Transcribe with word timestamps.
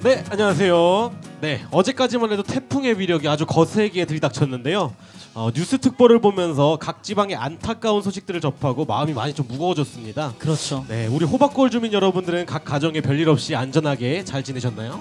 네, 0.00 0.24
안녕하세요. 0.30 1.12
네, 1.40 1.64
어제까지만 1.72 2.30
해도 2.30 2.44
태풍의 2.44 3.00
위력이 3.00 3.26
아주 3.28 3.46
거세게 3.46 4.04
들이닥쳤는데요. 4.04 4.94
어, 5.34 5.50
뉴스 5.52 5.78
특보를 5.78 6.20
보면서 6.20 6.78
각 6.80 7.02
지방의 7.02 7.34
안타까운 7.34 8.02
소식들을 8.02 8.40
접하고 8.40 8.84
마음이 8.84 9.12
많이 9.12 9.34
좀 9.34 9.46
무거워졌습니다. 9.48 10.34
그렇죠. 10.38 10.84
네, 10.88 11.08
우리 11.08 11.24
호박골 11.24 11.70
주민 11.70 11.92
여러분들은 11.92 12.46
각 12.46 12.64
가정에 12.64 13.00
별일 13.00 13.28
없이 13.28 13.56
안전하게 13.56 14.24
잘 14.24 14.44
지내셨나요? 14.44 15.00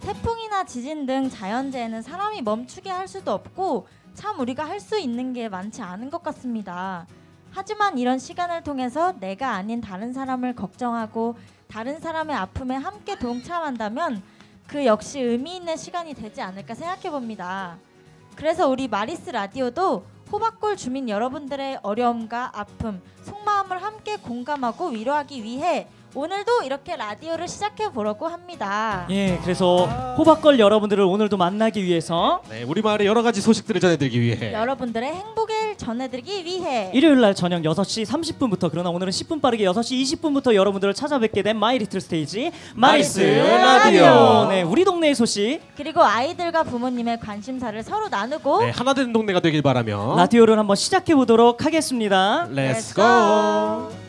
태풍이나 0.00 0.64
지진 0.64 1.06
등 1.06 1.28
자연재해는 1.28 2.02
사람이 2.02 2.42
멈추게 2.42 2.90
할 2.90 3.06
수도 3.06 3.32
없고 3.32 3.86
참 4.18 4.40
우리가 4.40 4.68
할 4.68 4.80
수 4.80 4.98
있는 4.98 5.32
게 5.32 5.48
많지 5.48 5.80
않은 5.80 6.10
것 6.10 6.24
같습니다. 6.24 7.06
하지만 7.52 7.98
이런 7.98 8.18
시간을 8.18 8.64
통해서 8.64 9.12
내가 9.12 9.52
아닌 9.52 9.80
다른 9.80 10.12
사람을 10.12 10.56
걱정하고 10.56 11.36
다른 11.68 12.00
사람의 12.00 12.34
아픔에 12.34 12.74
함께 12.74 13.16
동참한다면 13.16 14.20
그 14.66 14.84
역시 14.84 15.20
의미 15.20 15.54
있는 15.54 15.76
시간이 15.76 16.14
되지 16.14 16.42
않을까 16.42 16.74
생각해 16.74 17.10
봅니다. 17.10 17.78
그래서 18.34 18.68
우리 18.68 18.88
마리스 18.88 19.30
라디오도 19.30 20.04
호박골 20.32 20.76
주민 20.76 21.08
여러분들의 21.08 21.78
어려움과 21.84 22.50
아픔, 22.58 23.00
속마음을 23.22 23.80
함께 23.80 24.16
공감하고 24.16 24.88
위로하기 24.88 25.44
위해 25.44 25.86
오늘도 26.14 26.62
이렇게 26.64 26.96
라디오를 26.96 27.46
시작해 27.48 27.90
보려고 27.90 28.28
합니다. 28.28 29.06
예, 29.10 29.38
그래서 29.42 29.84
호박골 30.16 30.58
여러분들을 30.58 31.04
오늘도 31.04 31.36
만나기 31.36 31.84
위해서 31.84 32.42
네, 32.48 32.62
우리 32.62 32.80
마을의 32.80 33.06
여러 33.06 33.22
가지 33.22 33.42
소식들을 33.42 33.80
전해드리기 33.80 34.20
위해 34.20 34.52
여러분들의 34.52 35.06
행복을 35.06 35.76
전해드리기 35.76 36.44
위해 36.46 36.90
일요일 36.94 37.20
날 37.20 37.34
저녁 37.34 37.60
6시 37.62 38.06
30분부터 38.06 38.70
그러나 38.70 38.88
오늘은 38.88 39.10
10분 39.10 39.42
빠르게 39.42 39.64
6시 39.64 40.02
20분부터 40.18 40.54
여러분들을 40.54 40.94
찾아뵙게 40.94 41.42
된 41.42 41.58
My 41.58 41.78
Little 41.78 42.00
Stage 42.00 42.52
마이스 42.74 43.20
라디오. 43.20 44.46
네, 44.48 44.62
우리 44.62 44.84
동네의 44.84 45.14
소식 45.14 45.60
그리고 45.76 46.02
아이들과 46.02 46.62
부모님의 46.62 47.20
관심사를 47.20 47.82
서로 47.82 48.08
나누고 48.08 48.64
네, 48.64 48.70
하나 48.70 48.94
되는 48.94 49.12
동네가 49.12 49.40
되길 49.40 49.60
바라며 49.60 50.16
라디오를 50.16 50.58
한번 50.58 50.74
시작해 50.74 51.14
보도록 51.14 51.66
하겠습니다. 51.66 52.48
렛츠 52.50 52.94
Let's 52.94 52.96
고! 52.96 54.07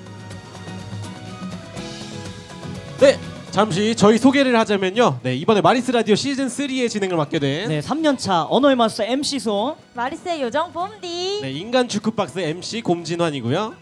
네, 2.99 3.17
잠시 3.51 3.95
저희 3.95 4.17
소개를 4.17 4.57
하자면요. 4.59 5.19
네, 5.23 5.33
이번에 5.35 5.61
마리스 5.61 5.89
라디오 5.91 6.15
시즌 6.15 6.47
3의 6.47 6.89
진행을 6.89 7.15
맡게 7.15 7.39
된 7.39 7.69
네, 7.69 7.79
3년차 7.79 8.47
언어의 8.49 8.75
마스터 8.75 9.03
MC 9.03 9.39
소. 9.39 9.77
마리스의 9.93 10.41
요정 10.41 10.71
봄디 10.73 11.39
네, 11.41 11.51
인간 11.51 11.87
주크박스 11.87 12.39
MC 12.39 12.81
곰진환이고요. 12.81 13.73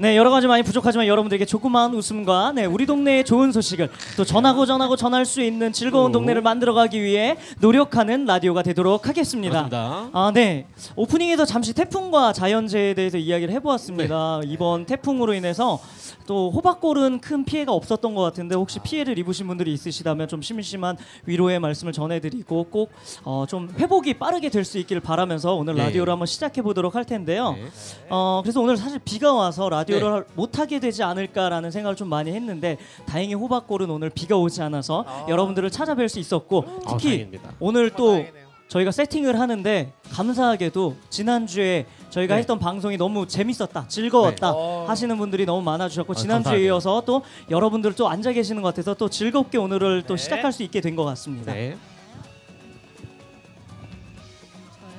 네, 0.00 0.16
여러 0.16 0.30
가지 0.30 0.46
많이 0.46 0.62
부족하지만 0.62 1.08
여러분들에게 1.08 1.44
조그마한 1.44 1.92
웃음과 1.92 2.52
네, 2.54 2.64
우리 2.66 2.86
동네의 2.86 3.24
좋은 3.24 3.50
소식을 3.50 3.90
또 4.16 4.24
전하고 4.24 4.64
전하고 4.64 4.94
전할 4.94 5.24
수 5.24 5.42
있는 5.42 5.72
즐거운 5.72 6.10
오. 6.10 6.12
동네를 6.12 6.40
만들어가기 6.40 7.02
위해 7.02 7.36
노력하는 7.60 8.24
라디오가 8.24 8.62
되도록 8.62 9.08
하겠습니다. 9.08 9.68
그렇습니다. 9.68 10.10
아, 10.12 10.30
네. 10.32 10.66
오프닝에서 10.94 11.44
잠시 11.44 11.72
태풍과 11.72 12.32
자연재해에 12.32 12.94
대해서 12.94 13.18
이야기를 13.18 13.52
해보았습니다. 13.54 14.42
이번 14.44 14.86
태풍으로 14.86 15.34
인해서 15.34 15.80
또 16.26 16.50
호박골은 16.50 17.20
큰 17.20 17.44
피해가 17.44 17.72
없었던 17.72 18.14
것 18.14 18.22
같은데 18.22 18.54
혹시 18.54 18.78
피해를 18.78 19.18
입으신 19.18 19.46
분들이 19.48 19.72
있으시다면 19.72 20.28
좀 20.28 20.42
심심한 20.42 20.96
위로의 21.26 21.58
말씀을 21.58 21.92
전해드리고 21.92 22.64
꼭 22.70 22.92
어, 23.24 23.46
좀 23.48 23.68
회복이 23.78 24.14
빠르게 24.14 24.48
될 24.50 24.68
수 24.68 24.76
있기를 24.78 25.00
바라면서 25.00 25.54
오늘 25.54 25.76
네. 25.76 25.84
라디오를 25.84 26.12
한번 26.12 26.26
시작해 26.26 26.60
보도록 26.60 26.94
할 26.94 27.06
텐데요. 27.06 27.52
네. 27.52 27.64
어 28.10 28.40
그래서 28.44 28.60
오늘 28.60 28.76
사실 28.76 28.98
비가 29.02 29.32
와서 29.32 29.70
라디오 29.70 29.87
를 29.92 30.24
못 30.34 30.58
하게 30.58 30.80
되지 30.80 31.02
않을까라는 31.02 31.70
생각을 31.70 31.96
좀 31.96 32.08
많이 32.08 32.32
했는데 32.32 32.76
다행히 33.06 33.34
호박골은 33.34 33.90
오늘 33.90 34.10
비가 34.10 34.36
오지 34.36 34.62
않아서 34.62 35.04
여러분들을 35.28 35.70
찾아뵐 35.70 36.08
수 36.08 36.18
있었고 36.18 36.64
아, 36.66 36.90
특히 36.90 37.08
다행입니다. 37.10 37.52
오늘 37.60 37.90
또 37.90 38.24
저희가 38.68 38.90
세팅을 38.90 39.40
하는데 39.40 39.92
감사하게도 40.10 40.96
지난주에 41.08 41.86
저희가 42.10 42.34
네. 42.34 42.40
했던 42.40 42.58
방송이 42.58 42.98
너무 42.98 43.26
재밌었다, 43.26 43.88
즐거웠다 43.88 44.52
네. 44.52 44.84
하시는 44.86 45.16
분들이 45.16 45.46
너무 45.46 45.62
많아주셨고 45.62 46.12
아, 46.12 46.16
지난주에 46.16 46.42
감사하네요. 46.50 46.66
이어서 46.66 47.02
또 47.06 47.22
여러분들 47.48 47.94
또 47.94 48.08
앉아 48.10 48.32
계시는 48.32 48.60
것 48.60 48.68
같아서 48.68 48.92
또 48.94 49.08
즐겁게 49.08 49.56
오늘을 49.56 50.02
또 50.06 50.16
네. 50.16 50.22
시작할 50.22 50.52
수 50.52 50.62
있게 50.62 50.82
된 50.82 50.96
것 50.96 51.04
같습니다. 51.04 51.54
네. 51.54 51.78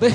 네. 0.00 0.08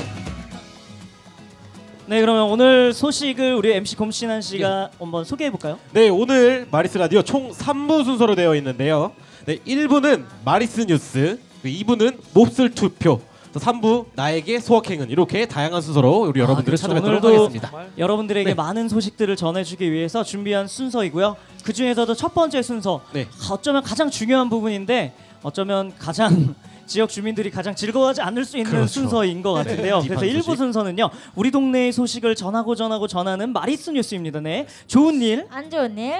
네, 2.08 2.20
그러면 2.20 2.44
오늘 2.44 2.92
소식을 2.92 3.54
우리 3.54 3.72
MC 3.72 3.96
곰신한 3.96 4.40
씨가 4.40 4.90
한번 5.00 5.24
소개해 5.24 5.50
볼까요? 5.50 5.76
네, 5.92 6.08
오늘 6.08 6.68
마리스 6.70 6.96
라디오 6.98 7.20
총 7.22 7.50
3부 7.50 8.04
순서로 8.04 8.36
되어 8.36 8.54
있는데요. 8.54 9.10
네, 9.44 9.56
1부는 9.66 10.24
마리스 10.44 10.82
뉴스, 10.82 11.40
2부는 11.64 12.18
몹쓸 12.32 12.70
투표, 12.76 13.20
3부 13.54 14.06
나에게 14.14 14.60
소확행은 14.60 15.10
이렇게 15.10 15.46
다양한 15.46 15.82
순서로 15.82 16.28
우리 16.28 16.38
여러분들을 16.38 16.76
그렇죠. 16.76 16.82
찾아뵙도록 16.82 17.24
오늘도 17.24 17.44
하겠습니다. 17.44 17.72
여러분들에게 17.98 18.50
네. 18.50 18.54
많은 18.54 18.88
소식들을 18.88 19.34
전해주기 19.34 19.90
위해서 19.90 20.22
준비한 20.22 20.68
순서이고요. 20.68 21.34
그 21.64 21.72
중에서도 21.72 22.14
첫 22.14 22.32
번째 22.34 22.62
순서, 22.62 23.00
네. 23.14 23.26
어쩌면 23.50 23.82
가장 23.82 24.10
중요한 24.10 24.48
부분인데 24.48 25.12
어쩌면 25.42 25.92
가장 25.98 26.54
지역 26.86 27.10
주민들이 27.10 27.50
가장 27.50 27.74
즐거워하지 27.74 28.22
않을 28.22 28.44
수 28.44 28.56
있는 28.56 28.70
그렇죠. 28.70 28.86
순서인 28.86 29.42
것 29.42 29.52
같은데요. 29.52 30.00
네, 30.00 30.08
그래서 30.08 30.22
딥한 30.22 30.34
1부 30.36 30.44
소식. 30.44 30.56
순서는요. 30.58 31.10
우리 31.34 31.50
동네의 31.50 31.92
소식을 31.92 32.34
전하고 32.34 32.74
전하고 32.74 33.06
전하는 33.06 33.52
마리스 33.52 33.90
뉴스입니다. 33.90 34.40
네. 34.40 34.66
좋은 34.86 35.20
일, 35.20 35.46
안 35.50 35.70
좋은 35.70 35.98
일 35.98 36.14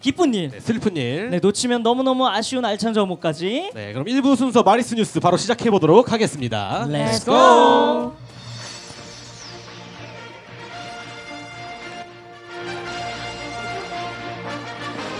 기쁜 0.00 0.32
일. 0.34 0.50
네, 0.50 0.60
슬픈 0.60 0.96
일. 0.96 1.30
네, 1.30 1.38
놓치면 1.40 1.82
너무너무 1.82 2.26
아쉬운 2.28 2.64
알찬 2.64 2.94
정보까지. 2.94 3.70
네, 3.74 3.92
그럼 3.92 4.06
1부 4.06 4.36
순서 4.36 4.62
마리스 4.62 4.94
뉴스 4.94 5.18
바로 5.20 5.36
시작해 5.36 5.70
보도록 5.70 6.12
하겠습니다. 6.12 6.86
Let's 6.88 7.24
go. 7.24 8.12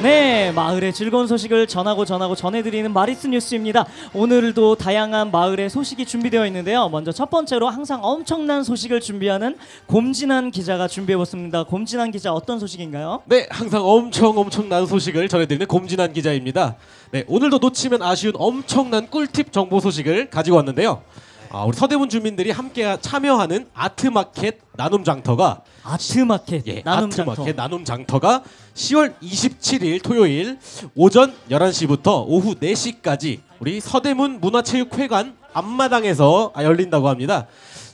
네, 0.00 0.52
마을의 0.52 0.92
즐거운 0.92 1.26
소식을 1.26 1.66
전하고 1.66 2.04
전하고 2.04 2.36
전해드리는 2.36 2.92
마리스 2.92 3.26
뉴스입니다. 3.26 3.84
오늘도 4.14 4.76
다양한 4.76 5.32
마을의 5.32 5.68
소식이 5.70 6.06
준비되어 6.06 6.46
있는데요. 6.46 6.88
먼저 6.88 7.10
첫 7.10 7.30
번째로 7.30 7.68
항상 7.68 8.04
엄청난 8.04 8.62
소식을 8.62 9.00
준비하는 9.00 9.56
곰진한 9.86 10.52
기자가 10.52 10.86
준비해봤습니다. 10.86 11.64
곰진한 11.64 12.12
기자 12.12 12.32
어떤 12.32 12.60
소식인가요? 12.60 13.22
네, 13.24 13.48
항상 13.50 13.84
엄청 13.84 14.38
엄청난 14.38 14.86
소식을 14.86 15.28
전해드리는 15.28 15.66
곰진한 15.66 16.12
기자입니다. 16.12 16.76
네, 17.10 17.24
오늘도 17.26 17.58
놓치면 17.58 18.00
아쉬운 18.00 18.34
엄청난 18.36 19.08
꿀팁 19.08 19.50
정보 19.52 19.80
소식을 19.80 20.30
가지고 20.30 20.58
왔는데요. 20.58 21.02
아, 21.50 21.64
우리 21.64 21.74
서대문 21.76 22.08
주민들이 22.10 22.50
함께 22.50 22.96
참여하는 23.00 23.68
아트마켓 23.74 24.58
나눔 24.76 25.02
장터가 25.02 25.62
아트마켓 25.82 26.66
예, 26.66 26.82
나눔 26.84 27.10
장터. 27.10 27.32
아트마켓 27.32 27.56
나눔 27.56 27.84
장터가 27.84 28.42
10월 28.74 29.14
27일 29.22 30.02
토요일 30.02 30.58
오전 30.94 31.34
11시부터 31.50 32.24
오후 32.26 32.54
4시까지 32.54 33.40
우리 33.60 33.80
서대문 33.80 34.40
문화체육회관 34.40 35.36
앞마당에서 35.54 36.52
아, 36.54 36.64
열린다고 36.64 37.08
합니다. 37.08 37.46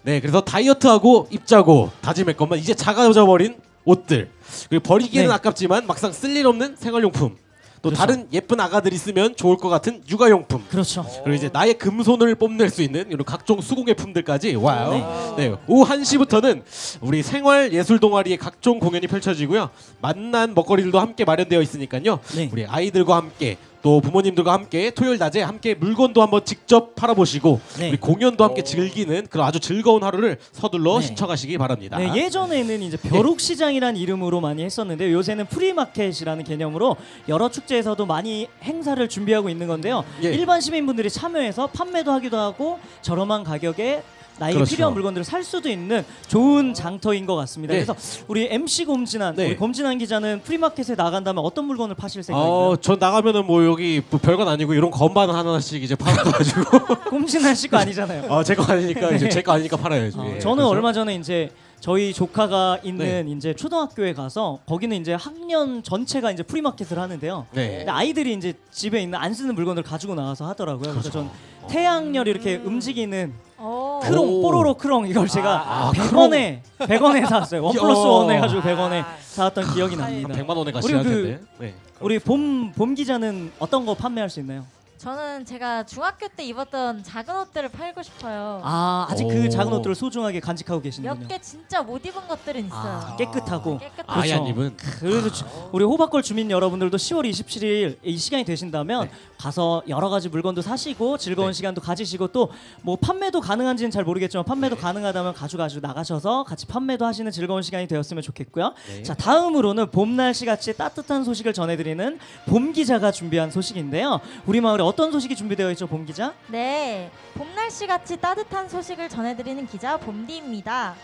네, 0.02 0.20
그래서 0.20 0.40
다이어트하고 0.40 1.28
입자고 1.30 1.90
다짐했건만 2.02 2.58
이제 2.58 2.74
작아져 2.74 3.24
버린 3.24 3.56
옷들 3.84 4.30
그리고 4.68 4.82
버리기에는 4.82 5.28
네. 5.28 5.34
아깝지만 5.34 5.86
막상 5.86 6.10
쓸 6.12 6.36
일 6.36 6.46
없는 6.46 6.74
생활용품 6.76 7.36
또 7.84 7.90
그렇죠. 7.90 8.00
다른 8.00 8.26
예쁜 8.32 8.58
아가들이 8.60 8.96
쓰면 8.96 9.36
좋을 9.36 9.58
것 9.58 9.68
같은 9.68 10.02
육아용품 10.08 10.64
그렇죠. 10.70 11.04
그리고 11.22 11.36
이제 11.36 11.50
나의 11.52 11.74
금손을 11.74 12.34
뽐낼 12.34 12.70
수 12.70 12.80
있는 12.80 13.04
이런 13.10 13.26
각종 13.26 13.60
수공예품들까지 13.60 14.54
와요. 14.54 15.34
네. 15.36 15.50
네. 15.50 15.56
오후 15.66 15.86
1시부터는 15.86 16.62
우리 17.02 17.22
생활 17.22 17.74
예술 17.74 18.00
동아리의 18.00 18.38
각종 18.38 18.78
공연이 18.78 19.06
펼쳐지고요. 19.06 19.68
맛난 20.00 20.54
먹거리들도 20.54 20.98
함께 20.98 21.26
마련되어 21.26 21.60
있으니까요. 21.60 22.20
네. 22.34 22.48
우리 22.50 22.64
아이들과 22.64 23.16
함께 23.16 23.58
또 23.84 24.00
부모님들과 24.00 24.50
함께 24.50 24.90
토요일 24.90 25.18
낮에 25.18 25.42
함께 25.42 25.74
물건도 25.74 26.22
한번 26.22 26.42
직접 26.46 26.94
팔아보시고 26.94 27.60
네. 27.78 27.90
우리 27.90 27.98
공연도 27.98 28.42
함께 28.42 28.64
즐기는 28.64 29.26
그런 29.26 29.46
아주 29.46 29.60
즐거운 29.60 30.02
하루를 30.02 30.38
서둘러 30.52 31.00
네. 31.00 31.06
신청하시기 31.06 31.58
바랍니다. 31.58 31.98
네, 31.98 32.10
예전에는 32.16 32.80
이제 32.80 32.96
벼룩 32.96 33.40
시장이라는 33.40 34.00
이름으로 34.00 34.40
많이 34.40 34.64
했었는데 34.64 35.12
요새는 35.12 35.44
프리마켓이라는 35.48 36.44
개념으로 36.44 36.96
여러 37.28 37.50
축제에서도 37.50 38.06
많이 38.06 38.48
행사를 38.62 39.06
준비하고 39.06 39.50
있는 39.50 39.66
건데요. 39.66 40.02
예. 40.22 40.32
일반 40.32 40.62
시민분들이 40.62 41.10
참여해서 41.10 41.66
판매도 41.66 42.10
하기도 42.10 42.38
하고 42.38 42.78
저렴한 43.02 43.44
가격에 43.44 44.02
나에게 44.38 44.54
그렇죠. 44.54 44.70
필요한 44.70 44.94
물건들을 44.94 45.24
살 45.24 45.42
수도 45.44 45.68
있는 45.68 46.04
좋은 46.28 46.74
장터인 46.74 47.26
것 47.26 47.36
같습니다. 47.36 47.74
네. 47.74 47.84
그래서 47.84 47.94
우리 48.28 48.46
MC 48.50 48.84
곰진한 48.84 49.34
네. 49.36 49.46
우리 49.46 49.56
곰진한 49.56 49.98
기자는 49.98 50.40
프리마켓에 50.42 50.94
나간다면 50.96 51.44
어떤 51.44 51.66
물건을 51.66 51.94
파실 51.94 52.22
생각인가요? 52.22 52.52
어, 52.54 52.76
전 52.76 52.98
나가면은 52.98 53.46
뭐 53.46 53.64
여기 53.64 54.02
뭐 54.10 54.18
별건 54.20 54.48
아니고 54.48 54.74
이런 54.74 54.90
건반 54.90 55.30
하나씩 55.30 55.82
이제 55.82 55.94
팔아가지고 55.94 56.62
곰진한 57.10 57.54
씨거 57.54 57.76
아니잖아요. 57.76 58.30
어, 58.30 58.42
제거 58.42 58.64
아니니까 58.64 59.10
이제 59.12 59.24
네. 59.26 59.30
제거 59.30 59.52
아니니까 59.52 59.76
팔아야죠. 59.76 60.20
어, 60.20 60.26
예, 60.34 60.38
저는 60.38 60.56
그래서- 60.56 60.68
얼마 60.70 60.92
전에 60.92 61.14
이제 61.14 61.50
저희 61.80 62.14
조카가 62.14 62.78
있는 62.82 63.28
이제 63.28 63.52
초등학교에 63.54 64.14
가서 64.14 64.58
거기는 64.66 64.96
이제 64.96 65.12
학년 65.12 65.82
전체가 65.82 66.30
이제 66.30 66.42
프리마켓을 66.42 66.98
하는데요. 66.98 67.46
네. 67.52 67.76
근데 67.78 67.90
아이들이 67.90 68.32
이제 68.32 68.54
집에 68.72 69.02
있는 69.02 69.18
안 69.18 69.34
쓰는 69.34 69.54
물건을 69.54 69.82
가지고 69.82 70.14
나와서 70.14 70.46
하더라고요. 70.48 70.92
그래서 70.92 71.10
전 71.10 71.28
태양열이 71.68 72.30
이렇게 72.30 72.56
움직이는 72.56 73.34
오. 73.38 73.43
크롱 73.56 74.28
오. 74.38 74.42
뽀로로 74.42 74.74
크롱 74.74 75.06
이걸 75.08 75.28
제가 75.28 75.62
아, 75.66 75.92
100원에 75.92 76.60
100원에 76.78 77.26
샀어요. 77.28 77.62
one 77.64 77.72
plus 77.74 78.00
야. 78.00 78.08
one 78.10 78.30
해가지고 78.30 78.60
100원에 78.62 79.04
사왔던 79.20 79.74
기억이 79.74 79.96
납니다. 79.96 80.28
100만 80.34 80.48
원에 80.50 80.60
우리 80.62 80.72
가시할 80.72 81.02
그- 81.04 81.10
텐데. 81.10 81.40
네. 81.58 81.74
우리 82.00 82.18
봄, 82.18 82.72
봄 82.72 82.94
기자는 82.94 83.52
어떤 83.58 83.86
거 83.86 83.94
판매할 83.94 84.28
수 84.28 84.40
있나요? 84.40 84.64
저는 84.98 85.44
제가 85.44 85.84
중학교 85.84 86.28
때 86.28 86.44
입었던 86.44 87.02
작은 87.02 87.36
옷들을 87.42 87.68
팔고 87.70 88.02
싶어요. 88.02 88.60
아 88.64 89.06
아직 89.10 89.24
오. 89.24 89.28
그 89.28 89.50
작은 89.50 89.70
옷들을 89.74 89.94
소중하게 89.94 90.40
간직하고 90.40 90.80
계시는군요. 90.80 91.20
몇개 91.20 91.38
진짜 91.42 91.82
못 91.82 92.04
입은 92.06 92.26
것들은 92.26 92.64
있어요. 92.66 93.00
아, 93.04 93.16
깨끗하고 93.16 93.78
깨끗하고. 93.78 94.12
아얀 94.20 94.46
입은 94.46 94.76
그래서 94.76 95.30
주- 95.30 95.44
우리 95.72 95.84
호박골 95.84 96.22
주민 96.22 96.50
여러분들도 96.50 96.96
10월 96.96 97.28
27일 97.28 97.98
이 98.02 98.16
시간이 98.16 98.44
되신다면 98.44 99.08
네. 99.08 99.10
가서 99.36 99.82
여러 99.88 100.08
가지 100.08 100.28
물건도 100.30 100.62
사시고 100.62 101.18
즐거운 101.18 101.48
네. 101.48 101.52
시간도 101.52 101.80
가지시고 101.80 102.28
또 102.28 102.48
뭐 102.82 102.96
판매도 102.96 103.40
가능한지는 103.40 103.90
잘 103.90 104.04
모르겠지만 104.04 104.44
판매도 104.44 104.76
가능하다면 104.76 105.32
가져가지고 105.34 105.86
나가셔서 105.86 106.44
같이 106.44 106.66
판매도 106.66 107.04
하시는 107.06 107.30
즐거운 107.32 107.62
시간이 107.62 107.86
되었으면 107.88 108.22
좋겠고요. 108.22 108.74
네. 108.88 109.02
자 109.02 109.14
다음으로는 109.14 109.90
봄 109.90 110.16
날씨 110.16 110.44
같이 110.46 110.72
따뜻한 110.76 111.24
소식을 111.24 111.52
전해드리는 111.52 112.18
봄 112.46 112.72
기자가 112.72 113.10
준비한 113.10 113.50
소식인데요. 113.50 114.20
우리 114.46 114.60
마을에 114.60 114.82
어떤 114.84 115.10
소식이 115.10 115.34
준비되어 115.34 115.70
있죠, 115.72 115.86
봄 115.86 116.04
기자? 116.04 116.34
네, 116.48 117.10
봄 117.34 117.54
날씨 117.54 117.86
같이 117.86 118.16
따뜻한 118.16 118.68
소식을 118.68 119.08
전해드리는 119.08 119.66
기자 119.66 119.96
봄디입니다. 119.96 120.94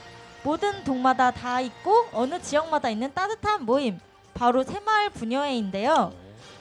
모든 0.43 0.85
동마다 0.85 1.31
다 1.31 1.61
있고 1.61 2.07
어느 2.13 2.41
지역마다 2.41 2.91
있는 2.91 3.13
따뜻한 3.15 3.65
모임, 3.65 3.99
바로 4.35 4.63
새마을 4.63 5.11
부녀회인데요. 5.11 6.13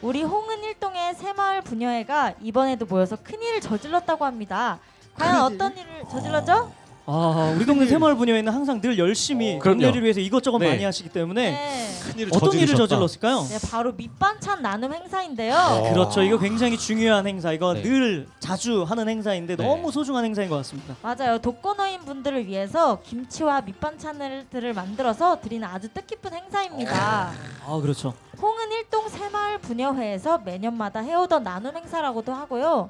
우리 0.02 0.24
홍은 0.24 0.64
일동의 0.64 1.16
새마을 1.16 1.62
부녀회가 1.62 2.34
이번에도 2.42 2.86
모여서 2.86 3.18
큰 3.22 3.42
일을 3.42 3.60
저질렀다고 3.62 4.26
합니다. 4.26 4.80
과연 5.16 5.42
어떤 5.42 5.78
일을 5.78 6.04
저질렀죠? 6.10 6.72
아 7.12 7.52
우리 7.56 7.66
동네 7.66 7.88
새마을 7.88 8.16
분야에는 8.16 8.54
항상 8.54 8.80
늘 8.82 9.00
열심히 9.00 9.56
어, 9.56 9.60
그럼요. 9.60 9.80
동네를 9.80 10.04
위해서 10.04 10.20
이것저것 10.20 10.60
네. 10.60 10.70
많이 10.70 10.84
하시기 10.84 11.10
때문에 11.10 11.52
네, 11.52 11.90
큰일을 12.04 12.30
어떤 12.32 12.54
일을. 12.54 12.76
저질렀을까요? 12.76 13.48
네, 13.50 13.58
바로 13.72 13.94
밑반찬 13.94 14.62
나눔 14.62 14.94
행사인데요. 14.94 15.56
어. 15.56 15.90
그렇죠. 15.92 16.22
이거 16.22 16.38
굉장히 16.38 16.78
중요한 16.78 17.26
행사. 17.26 17.52
이거 17.52 17.74
네. 17.74 17.82
늘 17.82 18.28
자주 18.40 18.84
하는 18.84 19.10
행사인데 19.10 19.56
네. 19.56 19.66
너무 19.66 19.92
소중한 19.92 20.24
행사인 20.24 20.50
것 20.50 20.58
같습니다. 20.58 20.96
맞아요. 21.02 21.40
독거노인 21.40 22.02
분들을 22.02 22.46
위해서 22.46 23.00
김치와 23.02 23.62
밑반찬들을 23.62 24.74
만들어서 24.74 25.42
드리는 25.42 25.68
아주 25.68 25.90
뜻깊은 25.90 26.32
행사입니다. 26.34 27.32
아 27.66 27.80
그렇죠. 27.82 28.14
홍은 28.40 28.72
일동 28.72 29.10
새마을 29.10 29.58
부녀회에서 29.58 30.38
매년마다 30.46 31.00
해오던 31.00 31.42
나눔 31.44 31.76
행사라고도 31.76 32.32
하고요. 32.34 32.88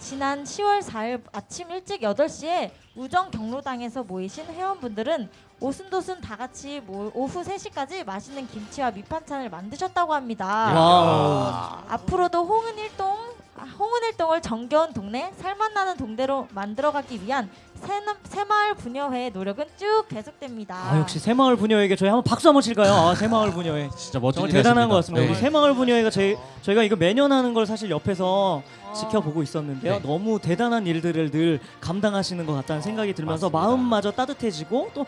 지난 0.00 0.44
10월 0.44 0.82
4일 0.82 1.22
아침 1.32 1.70
일찍 1.70 2.00
8시에 2.00 2.70
우정 2.96 3.30
경로당에서 3.30 4.02
모이신 4.02 4.46
회원분들은 4.46 5.28
오순도순 5.60 6.20
다 6.22 6.36
같이 6.36 6.80
모- 6.80 7.10
오후 7.14 7.42
3시까지 7.42 8.04
맛있는 8.04 8.46
김치와 8.48 8.90
밑반찬을 8.92 9.50
만드셨다고 9.50 10.14
합니다. 10.14 10.72
wow. 10.74 11.82
앞으로도 11.88 12.44
홍은 12.44 12.78
일동 12.78 13.30
아, 13.56 13.64
홍은 13.78 14.04
일동을 14.04 14.40
정겨운 14.40 14.94
동네 14.94 15.30
살맛나는 15.36 15.98
동네로 15.98 16.48
만들어가기 16.52 17.22
위한 17.22 17.50
새나- 17.80 18.16
새마을 18.24 18.74
부녀회의 18.74 19.30
노력은 19.32 19.64
쭉 19.76 20.04
계속됩니다. 20.08 20.74
아 20.76 20.98
역시 20.98 21.18
새마을 21.18 21.56
부녀회에게 21.56 21.96
저희 21.96 22.08
한번 22.08 22.22
박수 22.24 22.48
한번 22.48 22.62
칠까요? 22.62 22.92
아 22.92 23.14
새마을 23.14 23.52
부녀회. 23.52 23.88
진짜 23.96 24.18
멋진 24.20 24.40
정말 24.42 24.50
일 24.50 24.62
대단한. 24.62 24.88
것 24.88 24.96
같습니다. 24.96 25.24
네. 25.24 25.30
우리 25.30 25.38
새마을 25.38 25.74
부녀회가 25.74 26.10
저희 26.10 26.36
저희가 26.62 26.82
이거 26.82 26.96
매년 26.96 27.32
하는 27.32 27.54
걸 27.54 27.66
사실 27.66 27.90
옆에서 27.90 28.62
지켜보고 28.94 29.42
있었는데요. 29.42 29.94
네. 29.94 30.00
너무 30.02 30.38
대단한 30.40 30.86
일들을 30.86 31.30
늘 31.30 31.60
감당하시는 31.80 32.44
것 32.46 32.54
같다는 32.54 32.82
생각이 32.82 33.14
들면서 33.14 33.48
맞습니다. 33.50 33.58
마음마저 33.68 34.10
따뜻해지고 34.12 34.90
또 34.94 35.06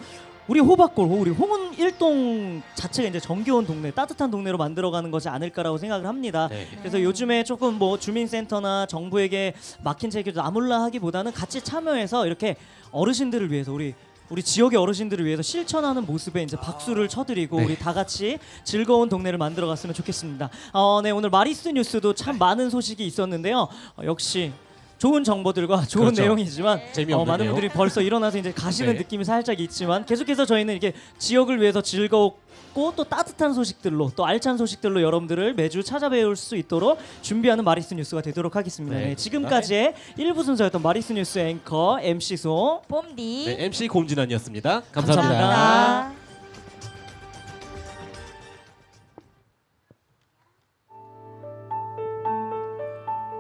우리 0.49 0.59
호박골, 0.59 1.07
우리 1.07 1.31
홍은 1.31 1.75
일동 1.79 2.63
자체가 2.75 3.09
이제 3.09 3.21
정겨운 3.21 3.65
동네, 3.65 3.93
따뜻한 3.93 4.31
동네로 4.31 4.59
만들어가는 4.59 5.11
것이 5.13 5.29
아닐까라고 5.29 5.79
생각을 5.79 6.07
합니다. 6.07 6.49
네. 6.49 6.67
그래서 6.79 7.01
요즘에 7.01 7.45
조금 7.45 7.75
뭐 7.75 7.97
주민센터나 7.97 8.87
정부에게 8.87 9.55
막힌 9.85 10.11
책을 10.11 10.35
나몰라 10.35 10.83
하기보다는 10.83 11.33
같이 11.33 11.63
참여해서 11.63 12.27
이렇게 12.27 12.57
어르신들을 12.91 13.53
위해서 13.53 13.73
우리 13.73 13.95
우리 14.31 14.43
지역의 14.43 14.79
어르신들을 14.79 15.25
위해서 15.27 15.43
실천하는 15.43 16.07
모습에 16.07 16.43
이제 16.43 16.57
박수를 16.57 17.07
쳐드리고 17.07 17.59
네. 17.59 17.65
우리 17.65 17.79
다 17.79 17.93
같이 17.93 18.39
즐거운 18.65 19.09
동네를 19.09 19.39
만들어갔으면 19.39 19.95
좋겠습니다. 19.95 20.49
어, 20.73 21.01
네 21.03 21.11
오늘 21.11 21.31
마리스 21.31 21.69
뉴스도 21.69 22.15
참 22.15 22.39
많은 22.39 22.71
소식이 22.71 23.05
있었는데요. 23.07 23.69
어, 23.97 24.03
역시 24.05 24.53
좋은 25.03 25.25
정보들과 25.25 25.87
좋은 25.87 26.05
그렇죠. 26.05 26.23
내용이지만 26.23 26.81
재미없는 26.93 27.23
어, 27.23 27.25
많은 27.25 27.47
내용. 27.47 27.57
분들이 27.57 27.73
벌써 27.73 28.01
일어나서 28.01 28.39
이제 28.39 28.53
가시는 28.53 28.93
네. 28.93 28.99
느낌이 29.01 29.25
살짝 29.25 29.59
있지만 29.59 30.07
계속해서 30.07 30.47
저희는 30.47 30.77
이게 30.77 30.93
지역을 31.19 31.61
위해서 31.61 31.83
즐겁고 31.83 32.93
또 32.95 33.03
따뜻한 33.03 33.53
소식들로 33.53 34.13
또 34.15 34.25
알찬 34.25 34.59
소식들로 34.59 35.03
여러분들을 35.03 35.55
매주 35.55 35.81
찾아뵐 35.81 36.37
수 36.37 36.55
있도록 36.55 37.01
준비하는 37.21 37.65
마리스 37.65 37.95
뉴스가 37.95 38.23
되도록 38.23 38.55
하겠습니다. 38.55 38.97
네, 38.97 39.07
네, 39.07 39.17
지금까지의 39.17 39.95
1부 40.19 40.45
순서였던 40.45 40.81
마리스 40.81 41.13
뉴스 41.13 41.41
앵커 41.41 41.99
MC 42.01 42.37
소 42.37 42.83
봄디 42.87 43.45
네, 43.47 43.65
MC 43.65 43.89
곰진환이었습니다. 43.89 44.83
감사합니다. 44.93 45.37
감사합니다. 45.37 46.22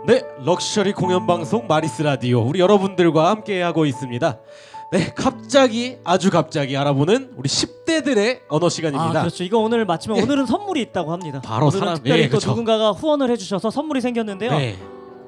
네, 0.06 0.22
럭셔리 0.44 0.92
공연 0.92 1.26
방송 1.26 1.66
마리스 1.68 2.02
라디오 2.02 2.40
우리 2.42 2.58
여러분들과 2.60 3.30
함께 3.30 3.62
하고 3.62 3.86
있습니다. 3.86 4.38
네, 4.90 5.12
갑자기 5.14 5.96
아주 6.04 6.30
갑자기 6.30 6.76
알아보는 6.76 7.32
우리 7.36 7.48
10대들의 7.48 8.40
언어 8.48 8.66
아 8.66 8.68
시간입니다. 8.68 9.20
그렇죠. 9.20 9.44
이거 9.44 9.58
오늘 9.58 9.84
마치면 9.84 10.18
예. 10.18 10.22
오늘은 10.22 10.46
선물이 10.46 10.82
있다고 10.82 11.12
합니다. 11.12 11.40
바로 11.44 11.66
오늘은 11.66 11.80
사람- 11.80 11.94
특별히 11.96 12.20
예, 12.22 12.24
또 12.26 12.30
그렇죠. 12.30 12.50
누군가가 12.50 12.90
후원을 12.92 13.30
해주셔서 13.30 13.70
선물이 13.70 14.00
생겼는데요. 14.00 14.50
네, 14.50 14.76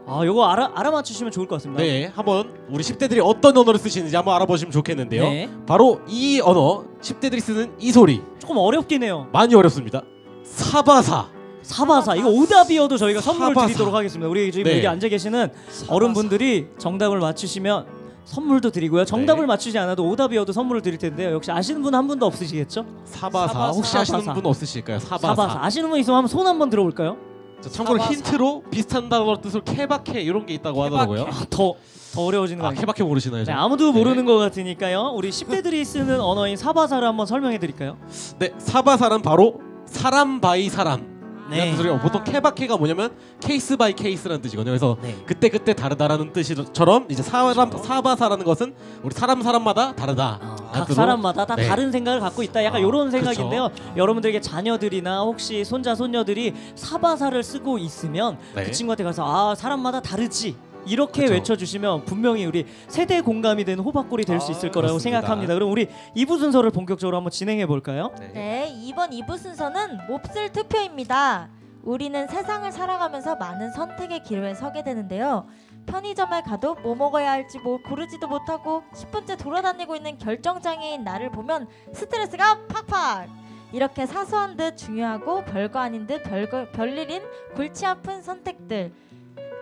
아 0.06 0.22
요거 0.24 0.44
알아 0.44 0.72
알아맞추시면 0.74 1.30
좋을 1.30 1.46
것 1.46 1.56
같습니다. 1.56 1.82
네, 1.82 2.06
한번 2.14 2.52
우리 2.68 2.82
10대들이 2.82 3.20
어떤 3.24 3.56
언어를 3.56 3.78
쓰시는지 3.78 4.14
한번 4.16 4.34
알아보시면 4.34 4.72
좋겠는데요. 4.72 5.22
네. 5.22 5.48
바로 5.66 6.00
이 6.08 6.40
언어 6.42 6.84
10대들이 7.00 7.40
쓰는 7.40 7.72
이 7.78 7.92
소리 7.92 8.20
조금 8.40 8.56
어렵긴 8.58 9.02
해요. 9.04 9.28
많이 9.32 9.54
어렵습니다. 9.54 10.02
사바사. 10.42 11.33
사바사 11.64 12.14
이거 12.16 12.28
오답이어도 12.28 12.96
저희가 12.96 13.20
선물을 13.20 13.54
사바사. 13.54 13.66
드리도록 13.66 13.94
하겠습니다. 13.94 14.28
우리 14.28 14.52
지금 14.52 14.70
네. 14.70 14.76
여기 14.78 14.86
앉아 14.86 15.08
계시는 15.08 15.48
어른분들이 15.88 16.68
정답을 16.78 17.18
맞추시면 17.18 17.86
선물도 18.24 18.70
드리고요. 18.70 19.04
정답을 19.04 19.42
네. 19.42 19.46
맞추지 19.46 19.78
않아도 19.78 20.08
오답이어도 20.08 20.52
선물을 20.52 20.82
드릴 20.82 20.98
텐데요. 20.98 21.32
역시 21.32 21.50
아시는 21.50 21.82
분 21.82 21.94
한 21.94 22.06
분도 22.06 22.26
없으시겠죠? 22.26 22.84
사바사. 23.04 23.52
사바사. 23.52 23.70
혹시 23.70 23.98
아시는 23.98 24.20
사바사. 24.20 24.34
분 24.34 24.46
없으실까요? 24.46 24.98
사바사. 24.98 25.26
사바사. 25.34 25.64
아시는 25.64 25.90
분 25.90 25.98
있으면 25.98 26.18
한번 26.18 26.28
손 26.28 26.46
한번 26.46 26.70
들어볼까요? 26.70 27.16
자, 27.60 27.70
참고로 27.70 27.98
사바사. 27.98 28.14
힌트로 28.14 28.62
비슷한 28.70 29.08
단어 29.08 29.40
뜻으로 29.40 29.62
케바케 29.64 30.20
이런 30.22 30.46
게 30.46 30.54
있다고 30.54 30.82
하더라고요. 30.84 31.22
아, 31.30 31.44
더, 31.50 31.74
더 32.14 32.22
어려워지는 32.22 32.60
거 32.60 32.66
아, 32.66 32.70
아니에요? 32.70 32.80
케바케 32.80 33.02
모르시나요? 33.04 33.44
네, 33.44 33.52
저? 33.52 33.52
아무도 33.52 33.92
네. 33.92 33.98
모르는 33.98 34.24
것 34.24 34.36
같으니까요. 34.38 35.12
우리 35.14 35.28
10대들이 35.30 35.84
쓰는 35.84 36.20
언어인 36.20 36.56
사바사를 36.56 37.06
한번 37.06 37.26
설명해 37.26 37.58
드릴까요? 37.58 37.96
네, 38.38 38.52
사바사는 38.58 39.20
바로 39.22 39.60
사람 39.86 40.40
by 40.40 40.68
사람. 40.70 41.13
네. 41.50 41.56
이라는 41.56 41.76
뜻이에요. 41.76 41.98
보통 42.00 42.24
케바케가 42.24 42.76
뭐냐면 42.76 43.10
case 43.40 43.76
by 43.76 43.92
case라는 43.92 44.40
뜻이거든요. 44.42 44.72
그래서 44.72 44.96
네. 45.02 45.16
그때 45.26 45.48
그때 45.48 45.74
다르다라는 45.74 46.32
뜻이처럼 46.32 47.06
이제 47.10 47.22
사람 47.22 47.54
사바사라는 47.70 48.44
것은 48.44 48.74
우리 49.02 49.14
사람 49.14 49.42
사람마다 49.42 49.94
다르다. 49.94 50.38
어, 50.42 50.56
각 50.72 50.86
뜻으로 50.86 50.94
사람마다 50.94 51.46
다 51.46 51.56
네. 51.56 51.66
다른 51.68 51.92
생각을 51.92 52.20
갖고 52.20 52.42
있다. 52.42 52.64
약간 52.64 52.76
아, 52.76 52.78
이런 52.86 53.10
그렇죠. 53.10 53.32
생각인데요. 53.32 53.70
여러분들에게 53.96 54.40
자녀들이나 54.40 55.20
혹시 55.22 55.64
손자 55.64 55.94
손녀들이 55.94 56.54
사바사를 56.74 57.42
쓰고 57.42 57.78
있으면 57.78 58.38
네. 58.54 58.64
그 58.64 58.70
친구한테 58.72 59.04
가서 59.04 59.24
아 59.24 59.54
사람마다 59.54 60.00
다르지. 60.00 60.56
이렇게 60.86 61.22
그렇죠. 61.26 61.34
외쳐주시면 61.34 62.04
분명히 62.04 62.44
우리 62.46 62.66
세대 62.88 63.20
공감이 63.20 63.64
되는 63.64 63.82
호박골이 63.84 64.24
될 64.24 64.40
수 64.40 64.50
있을 64.52 64.70
거라고 64.70 64.94
그렇습니다. 64.94 65.20
생각합니다. 65.20 65.54
그럼 65.54 65.70
우리 65.70 65.88
2부 66.16 66.38
순서를 66.38 66.70
본격적으로 66.70 67.16
한번 67.16 67.30
진행해 67.30 67.66
볼까요? 67.66 68.10
네, 68.34 68.72
이번 68.82 69.10
2부 69.10 69.38
순서는 69.38 70.06
몹쓸 70.08 70.52
투표입니다. 70.52 71.48
우리는 71.82 72.26
세상을 72.28 72.70
살아가면서 72.72 73.36
많은 73.36 73.70
선택의 73.72 74.22
기로에 74.22 74.54
서게 74.54 74.82
되는데요. 74.82 75.46
편의점에 75.86 76.42
가도 76.42 76.74
뭐 76.76 76.94
먹어야 76.94 77.30
할지 77.30 77.58
뭐 77.58 77.78
고르지도 77.82 78.26
못하고 78.26 78.82
10분째 78.94 79.38
돌아다니고 79.38 79.94
있는 79.96 80.16
결정장애인 80.18 81.04
나를 81.04 81.30
보면 81.30 81.68
스트레스가 81.92 82.60
팍팍 82.68 83.28
이렇게 83.72 84.06
사소한 84.06 84.56
듯 84.56 84.76
중요하고 84.78 85.44
별거 85.44 85.78
아닌 85.80 86.06
듯 86.06 86.22
별거, 86.22 86.68
별일인 86.72 87.22
골치 87.54 87.84
아픈 87.84 88.22
선택들 88.22 88.92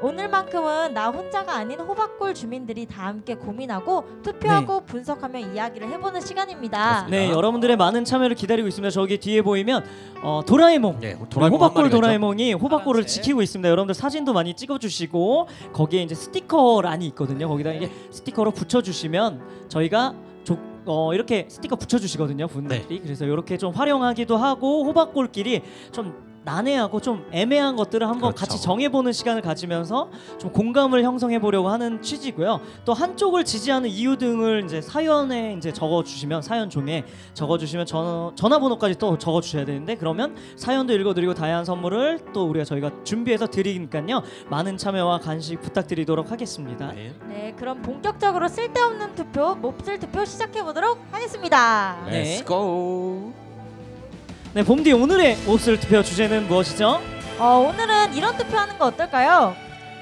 오늘만큼은 0.03 0.95
나 0.95 1.11
혼자가 1.11 1.55
아닌 1.55 1.79
호박골 1.79 2.35
주민들이 2.35 2.87
다 2.87 3.07
함께 3.07 3.35
고민하고 3.37 4.05
투표하고 4.23 4.85
분석하며 4.85 5.39
이야기를 5.55 5.89
해보는 5.89 6.21
시간입니다. 6.21 7.07
네, 7.09 7.31
여러분들의 7.31 7.77
많은 7.77 8.05
참여를 8.05 8.35
기다리고 8.35 8.67
있습니다. 8.67 8.91
저기 8.91 9.19
뒤에 9.19 9.43
보이면 9.43 9.85
어, 10.23 10.43
도라에몽 10.47 10.99
네, 11.01 11.13
호박골 11.13 11.91
도라에몽이 11.91 12.55
호박골을 12.55 13.03
파란색. 13.03 13.23
지키고 13.23 13.43
있습니다. 13.43 13.69
여러분들 13.69 13.95
사진도 13.95 14.33
많이 14.33 14.55
찍어주시고 14.55 15.47
거기에 15.73 16.03
이제 16.03 16.15
스티커란이 16.15 17.07
있거든요. 17.09 17.49
거기다 17.49 17.71
이게 17.73 17.91
스티커로 18.11 18.51
붙여주시면 18.51 19.69
저희가 19.69 20.15
조, 20.43 20.59
어, 20.85 21.15
이렇게 21.15 21.47
스티커 21.49 21.77
붙여주시거든요. 21.77 22.49
분들이 22.49 22.99
그래서 23.01 23.25
이렇게 23.25 23.57
좀 23.57 23.73
활용하기도 23.73 24.37
하고 24.37 24.85
호박골끼리 24.85 25.63
좀 25.93 26.32
난해하고 26.45 27.01
좀 27.01 27.25
애매한 27.31 27.77
것들을 27.77 28.07
한번 28.07 28.33
그렇죠. 28.33 28.41
같이 28.41 28.63
정해보는 28.63 29.13
시간을 29.13 29.43
가지면서 29.43 30.11
좀 30.39 30.51
공감을 30.53 31.03
형성해 31.05 31.39
보려고 31.39 31.69
하는 31.69 32.03
취지고요. 32.03 32.61
또 32.85 32.93
한쪽을 32.95 33.45
지지하는 33.45 33.89
이유 33.89 34.17
등을 34.17 34.65
이제 34.65 34.81
사연에 34.81 35.55
이제 35.55 35.73
적어주시면 35.73 36.43
사연 36.43 36.71
종에 36.71 37.05
적어주시면 37.35 37.87
전, 37.87 38.35
전화번호까지 38.37 38.97
또 38.99 39.19
적어주셔야 39.19 39.65
되는데 39.65 39.95
그러면 39.95 40.35
사연도 40.57 40.93
읽어드리고 40.95 41.35
다양한 41.35 41.65
선물을 41.65 42.33
또 42.33 42.49
우리가 42.49 42.65
저희가 42.65 42.91
준비해서 43.05 43.47
드리니까요 43.47 44.23
많은 44.49 44.77
참여와 44.77 45.21
간식 45.21 45.61
부탁드리도록 45.61 46.31
하겠습니다. 46.31 46.93
네. 46.93 47.13
네, 47.29 47.55
그럼 47.57 47.83
본격적으로 47.83 48.49
쓸데없는 48.49 49.15
투표, 49.15 49.55
몹쓸 49.55 49.99
투표 49.99 50.25
시작해 50.25 50.63
보도록 50.63 50.99
하겠습니다. 51.11 52.05
네. 52.07 52.41
Let's 52.41 52.47
go. 52.47 53.42
네, 54.55 54.63
봄디 54.63 54.93
오늘의 54.93 55.37
몹쓸 55.47 55.81
투표 55.81 56.03
주제는 56.03 56.47
무엇이죠? 56.47 57.01
어, 57.39 57.47
오늘은 57.73 58.15
이런 58.15 58.37
투표하는 58.37 58.79
거 58.79 58.87
어떨까요? 58.87 59.57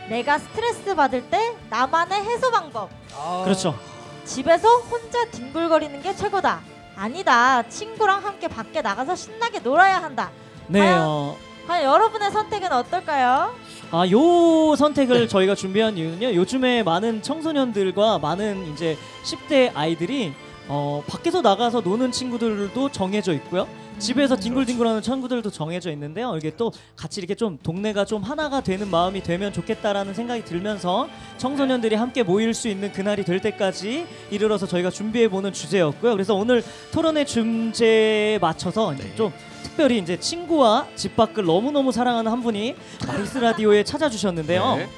내가 0.08 0.38
스트레스 0.38 0.94
받을 0.96 1.22
때 1.30 1.54
나만의 1.70 2.22
해소 2.24 2.50
방법. 2.50 2.90
아, 3.16 3.42
그렇죠. 3.44 3.78
집에서 4.24 4.68
혼자 4.78 5.24
뒹굴거리는 5.30 6.02
게 6.02 6.14
최고다. 6.16 6.60
아니다. 6.96 7.62
친구랑 7.68 8.24
함께 8.24 8.48
밖에 8.48 8.82
나가서 8.82 9.14
신나게 9.14 9.60
놀아야 9.60 10.02
한다. 10.02 10.30
네, 10.66 10.80
과연- 10.80 10.98
어, 11.06 11.36
과연 11.68 11.84
여러분의 11.84 12.32
선택은 12.32 12.72
어떨까요? 12.72 13.54
아, 13.92 14.04
요 14.10 14.74
선택을 14.76 15.28
저희가 15.28 15.54
준비한 15.54 15.96
이유는요. 15.96 16.34
요즘에 16.34 16.82
많은 16.82 17.22
청소년들과 17.22 18.18
많은 18.18 18.72
이제 18.72 18.98
10대 19.24 19.70
아이들이 19.74 20.32
어, 20.68 21.02
밖에서 21.08 21.40
나가서 21.40 21.80
노는 21.80 22.10
친구들도 22.12 22.90
정해져 22.90 23.32
있고요. 23.34 23.66
집에서 24.00 24.34
뒹굴뒹굴하는 24.34 25.02
친구들도 25.02 25.50
정해져 25.50 25.90
있는데요. 25.92 26.34
이게 26.36 26.52
또 26.56 26.72
같이 26.96 27.20
이렇게 27.20 27.34
좀 27.34 27.58
동네가 27.62 28.06
좀 28.06 28.22
하나가 28.22 28.60
되는 28.62 28.88
마음이 28.88 29.22
되면 29.22 29.52
좋겠다라는 29.52 30.14
생각이 30.14 30.44
들면서 30.44 31.08
청소년들이 31.36 31.94
함께 31.94 32.22
모일 32.22 32.54
수 32.54 32.68
있는 32.68 32.92
그날이 32.92 33.24
될 33.24 33.40
때까지 33.40 34.06
이르러서 34.30 34.66
저희가 34.66 34.90
준비해 34.90 35.28
보는 35.28 35.52
주제였고요. 35.52 36.12
그래서 36.12 36.34
오늘 36.34 36.64
토론의 36.92 37.26
주제에 37.26 38.38
맞춰서 38.38 38.94
이제 38.94 39.04
네. 39.04 39.14
좀 39.14 39.32
특별히 39.62 39.98
이제 39.98 40.18
친구와 40.18 40.86
집 40.96 41.14
밖을 41.14 41.44
너무너무 41.44 41.92
사랑하는 41.92 42.32
한 42.32 42.42
분이 42.42 42.74
마리스 43.06 43.38
라디오에 43.38 43.84
찾아주셨는데요. 43.84 44.76
네. 44.76 44.88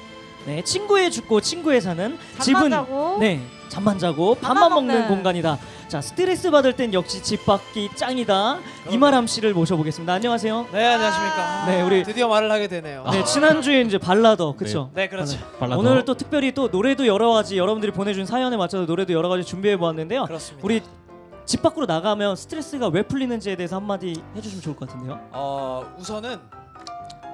네, 0.45 0.61
친구에 0.63 1.09
죽고 1.09 1.41
친구에 1.41 1.79
사는 1.79 2.17
잠만 2.39 2.41
집은 2.41 2.69
자고 2.69 3.17
네 3.19 3.41
잠만 3.69 3.97
자고 3.97 4.35
밥만 4.35 4.55
밥만 4.55 4.69
먹는 4.75 4.93
먹는. 4.95 5.07
공간이다. 5.07 5.57
자 5.93 6.01
스트레스 6.01 6.49
받을 6.49 6.75
땐 6.75 6.91
역시 6.91 7.21
집 7.21 7.45
밖이 7.45 7.89
짱이다. 7.93 8.57
이마람 8.89 9.27
씨를 9.27 9.53
모셔보겠습니다. 9.53 10.11
안녕하세요. 10.11 10.69
네 10.71 10.87
안녕하십니까. 10.87 11.65
네, 11.67 11.81
우리- 11.83 12.01
드디어 12.01 12.27
말을 12.27 12.51
하게 12.51 12.67
되네요. 12.67 13.03
네 13.11 13.23
지난주에 13.23 13.81
이제 13.81 13.99
발라더 13.99 14.55
그쵸? 14.55 14.89
네 14.95 15.07
그렇죠. 15.07 15.37
발라더. 15.59 15.79
오늘 15.79 16.03
또 16.03 16.15
특별히 16.15 16.51
또 16.51 16.67
노래도 16.69 17.05
여러 17.05 17.31
가지 17.31 17.59
여러분들이 17.59 17.91
보내준 17.91 18.25
사연에 18.25 18.57
맞춰서 18.57 18.85
노래도 18.87 19.13
여러 19.13 19.29
가지 19.29 19.43
준비해 19.43 19.77
보았는데요. 19.77 20.25
그렇습니다. 20.25 20.65
우리 20.65 20.81
집 21.45 21.61
밖으로 21.61 21.85
나가면 21.85 22.37
스트레스가 22.37 22.87
왜 22.87 23.03
풀리는지에 23.03 23.55
대해서 23.55 23.75
한마디 23.75 24.15
해주시면 24.35 24.63
좋을 24.63 24.75
것 24.75 24.87
같은데요. 24.89 25.19
어 25.31 25.93
우선은 25.99 26.39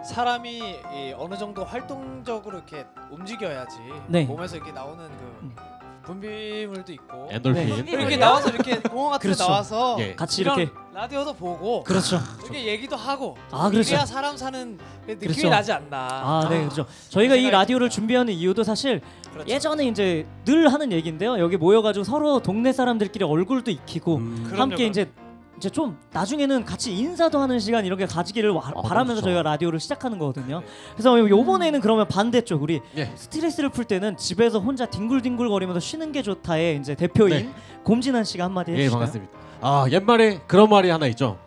사람이 0.05 0.57
이 0.57 1.13
어느 1.17 1.37
정도 1.37 1.63
활동적으로 1.63 2.57
이렇게 2.57 2.85
움직여야지 3.09 3.77
네. 4.07 4.25
몸에서 4.25 4.57
이렇게 4.57 4.73
나오는 4.73 4.97
그 5.07 5.39
음. 5.43 5.55
분비물도 6.03 6.91
있고 6.93 7.27
엔돌핀. 7.31 7.65
네. 7.67 7.75
분비물. 7.75 7.99
이렇게? 8.01 8.17
나와서 8.17 8.49
이렇게 8.49 8.79
공원 8.79 9.11
같은 9.11 9.29
데 9.29 9.35
그렇죠. 9.35 9.43
나와서 9.51 9.97
예. 9.99 10.15
같이 10.15 10.41
이런 10.41 10.59
이렇게 10.59 10.73
라디오도 10.93 11.33
보고 11.33 11.83
그렇죠. 11.83 12.19
이렇게 12.43 12.65
얘기도 12.65 12.95
하고 12.95 13.37
아 13.51 13.69
그렇죠. 13.69 13.91
이래야 13.91 14.05
사람 14.05 14.35
사는 14.35 14.77
그 15.05 15.11
느낌이 15.11 15.33
그렇죠. 15.33 15.49
나지 15.49 15.71
않나. 15.71 15.97
아, 15.97 16.47
네, 16.49 16.59
그렇죠. 16.61 16.85
저희가 17.09 17.35
이 17.35 17.43
생각이 17.43 17.51
라디오를. 17.51 17.89
준비하는 17.89 18.33
이유도 18.33 18.63
사실 18.63 19.01
그렇죠. 19.31 19.49
예전에 19.49 19.85
이제 19.87 20.25
늘 20.45 20.71
하는 20.71 20.91
얘기인데요. 20.91 21.39
여기 21.39 21.57
모여가지고 21.57 22.03
서로 22.03 22.39
동네 22.39 22.71
사람들끼리 22.71 23.23
얼굴도 23.25 23.71
익히고 23.71 24.15
음. 24.17 24.43
그럼요, 24.45 24.61
함께 24.61 24.75
그럼요. 24.75 24.89
이제 24.89 25.11
이제 25.59 25.69
좀 25.69 25.97
나중에는 26.13 26.63
같이 26.63 26.95
인사도 26.95 27.37
하는 27.37 27.59
시간 27.59 27.85
이렇게 27.85 28.05
가지기를 28.05 28.49
와- 28.51 28.71
아, 28.73 28.81
바라면서 28.81 29.15
그렇죠. 29.15 29.25
저희가 29.25 29.43
라디오를 29.43 29.77
시작하는 29.81 30.17
거거든요. 30.17 30.63
그래서 30.95 31.19
요- 31.19 31.29
요번에는 31.29 31.81
그러면 31.81 32.07
반대쪽 32.07 32.63
우리 32.63 32.79
예. 32.95 33.11
스트레스를 33.15 33.69
풀 33.69 33.83
때는 33.83 34.15
집에서 34.15 34.59
혼자 34.59 34.85
딩굴딩굴거리면서 34.85 35.81
쉬는 35.81 36.13
게 36.13 36.21
좋다의 36.21 36.77
이제 36.77 36.95
대표인 36.95 37.29
네. 37.31 37.49
곰진한 37.83 38.23
씨가 38.23 38.45
한마디 38.45 38.71
예, 38.71 38.75
해주실까요? 38.75 38.99
반갑습니다. 38.99 39.33
아, 39.61 39.85
옛말에 39.91 40.39
그런 40.47 40.69
말이 40.69 40.89
하나 40.89 41.07
있죠. 41.07 41.37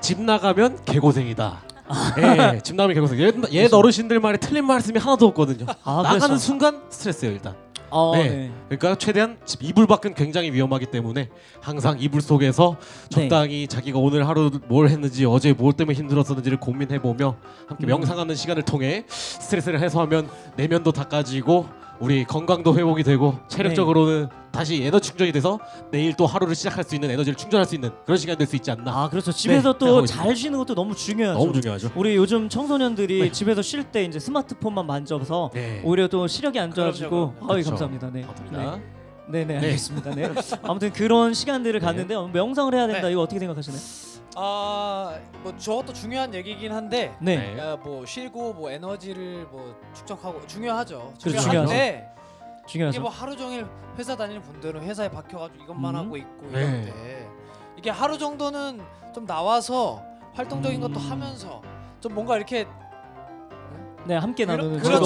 집 0.00 0.20
나가면 0.20 0.80
개고생이다. 0.84 1.60
아. 1.86 2.14
예, 2.18 2.60
집 2.64 2.74
나가면 2.74 2.94
개고생. 2.94 3.20
옛, 3.20 3.34
옛 3.52 3.72
어르신들 3.72 4.18
말에 4.18 4.38
틀린 4.38 4.66
말씀이 4.66 4.98
하나도 4.98 5.26
없거든요. 5.28 5.66
아, 5.84 5.96
나가는 6.02 6.18
그래서- 6.18 6.36
순간 6.38 6.82
스트레스예요, 6.90 7.32
일단. 7.34 7.54
어, 7.92 8.16
네. 8.16 8.28
네. 8.28 8.52
그러니까 8.68 8.94
최대한 8.96 9.36
집 9.44 9.62
이불 9.62 9.86
밖은 9.86 10.14
굉장히 10.14 10.50
위험하기 10.50 10.86
때문에 10.86 11.28
항상 11.60 11.98
이불 12.00 12.22
속에서 12.22 12.76
네. 12.80 13.08
적당히 13.10 13.66
자기가 13.68 13.98
오늘 13.98 14.26
하루 14.26 14.50
뭘 14.66 14.88
했는지 14.88 15.26
어제 15.26 15.52
뭘 15.52 15.74
때문에 15.74 15.96
힘들었었는지를 15.98 16.58
고민해 16.58 17.00
보며 17.00 17.36
함께 17.68 17.84
음. 17.84 17.88
명상하는 17.88 18.34
시간을 18.34 18.62
통해 18.62 19.04
스트레스를 19.08 19.80
해소하면 19.80 20.28
내면도 20.56 20.90
닦아지고 20.90 21.68
우리 22.02 22.24
건강도 22.24 22.74
회복이 22.76 23.04
되고 23.04 23.38
체력적으로는 23.46 24.22
네. 24.28 24.36
다시 24.50 24.82
에너지 24.82 25.10
충전이 25.10 25.30
돼서 25.30 25.60
내일 25.92 26.16
또 26.16 26.26
하루를 26.26 26.56
시작할 26.56 26.82
수 26.82 26.96
있는 26.96 27.08
에너지를 27.12 27.36
충전할 27.36 27.64
수 27.64 27.76
있는 27.76 27.90
그런 28.04 28.18
시간이 28.18 28.36
될 28.36 28.48
수 28.48 28.56
있지 28.56 28.72
않나. 28.72 29.04
아 29.04 29.08
그렇죠. 29.08 29.30
집에서 29.30 29.72
네, 29.74 29.78
또 29.78 29.86
생각하고 29.86 30.06
잘 30.06 30.34
쉬는 30.34 30.58
것도 30.58 30.74
너무 30.74 30.96
중요하죠. 30.96 31.38
너무 31.38 31.52
중요하죠. 31.60 31.92
우리 31.94 32.16
요즘 32.16 32.48
청소년들이 32.48 33.20
네. 33.20 33.30
집에서 33.30 33.62
쉴 33.62 33.84
때 33.84 34.02
이제 34.04 34.18
스마트폰만 34.18 34.84
만져서 34.84 35.52
네. 35.54 35.80
오히려 35.84 36.08
또 36.08 36.26
시력이 36.26 36.58
안 36.58 36.74
좋아지고 36.74 37.34
그럼요, 37.34 37.46
그렇죠. 37.52 37.70
감사합니다. 37.70 38.10
네. 38.12 38.22
감사합니다. 38.22 38.78
네, 39.28 39.44
네, 39.44 39.60
네. 39.60 39.66
알겠습니다. 39.66 40.14
네. 40.16 40.28
아무튼 40.64 40.92
그런 40.92 41.34
시간들을 41.34 41.78
네. 41.78 41.86
갖는데 41.86 42.14
요 42.14 42.28
명상을 42.32 42.74
해야 42.74 42.88
된다. 42.88 43.06
네. 43.06 43.12
이거 43.12 43.22
어떻게 43.22 43.38
생각하시나요? 43.38 43.80
아뭐 44.34 45.56
저것도 45.58 45.92
중요한 45.92 46.32
얘기긴 46.34 46.72
한데 46.72 47.14
네. 47.20 47.36
네. 47.36 47.58
야, 47.58 47.76
뭐 47.76 48.06
쉬고 48.06 48.54
뭐 48.54 48.70
에너지를 48.70 49.46
뭐 49.50 49.78
축적하고 49.94 50.46
중요하죠. 50.46 51.12
그렇죠, 51.22 51.40
중요한데 51.40 51.74
이게 51.74 52.66
중요하죠. 52.66 53.00
뭐 53.00 53.10
하루 53.10 53.36
종일 53.36 53.66
회사 53.98 54.16
다니는 54.16 54.42
분들은 54.42 54.82
회사에 54.82 55.10
박혀가지고 55.10 55.64
이것만 55.64 55.94
음. 55.94 56.00
하고 56.00 56.16
있고 56.16 56.48
네. 56.50 56.60
이런데 56.60 57.28
이게 57.76 57.90
하루 57.90 58.18
정도는 58.18 58.80
좀 59.14 59.26
나와서 59.26 60.02
활동적인 60.34 60.80
것도 60.80 60.98
음. 60.98 61.10
하면서 61.10 61.60
좀 62.00 62.14
뭔가 62.14 62.36
이렇게 62.36 62.66
네, 64.04 64.16
함께 64.16 64.44
나누는 64.44 64.80
그렇, 64.80 64.98
그렇죠 64.98 65.04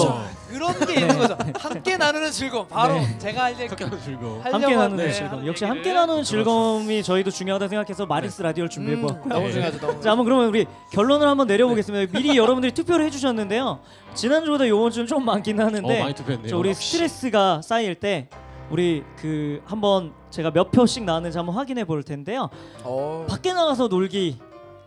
즐거움. 0.49 0.73
그런 0.75 0.87
게 0.87 1.01
있는 1.01 1.17
거죠. 1.19 1.37
함께 1.59 1.97
나누는 1.97 2.31
즐거움. 2.31 2.67
바로 2.67 2.93
네. 2.95 3.17
제가 3.19 3.49
이제 3.51 3.67
함께 3.67 3.83
하는 3.83 3.99
즐거움. 4.01 4.39
하려고 4.41 4.53
함께 4.53 4.75
나누는 4.75 4.79
하는데 4.81 5.11
즐거움. 5.11 5.31
하는 5.33 5.47
역시 5.47 5.63
얘기를. 5.65 5.77
함께 5.77 5.93
나누는 5.93 6.23
즐거움이 6.23 7.03
저희도 7.03 7.29
중요하다 7.31 7.67
생각해서 7.67 8.05
마리스 8.07 8.41
라디오를 8.41 8.69
준비해 8.69 8.97
음, 8.97 9.01
보았고요. 9.01 9.33
너무 9.33 9.45
네. 9.47 9.51
중요하죠. 9.53 9.79
너무 9.79 10.01
자, 10.01 10.11
한번 10.11 10.25
그러면 10.25 10.47
우리 10.47 10.65
결론을 10.91 11.27
한번 11.27 11.45
내려보겠습니다. 11.47 12.11
미리 12.17 12.35
여러분들이 12.37 12.71
투표를 12.73 13.05
해주셨는데요. 13.05 13.79
지난주보다 14.15 14.65
이번 14.65 14.89
주는 14.91 15.05
좀 15.05 15.23
많긴 15.23 15.59
하는데 15.61 15.99
어, 15.99 16.03
많이 16.03 16.15
투표했네요. 16.15 16.49
저 16.49 16.57
우리 16.57 16.73
스트레스가 16.73 17.61
쌓일 17.61 17.93
때 17.95 18.29
우리 18.71 19.03
그 19.21 19.61
한번 19.65 20.11
제가 20.31 20.51
몇 20.51 20.71
표씩 20.71 21.03
나왔는지 21.03 21.37
한번 21.37 21.55
확인해 21.55 21.85
볼 21.85 22.03
텐데요. 22.03 22.49
어. 22.83 23.25
밖에 23.29 23.53
나가서 23.53 23.87
놀기 23.87 24.39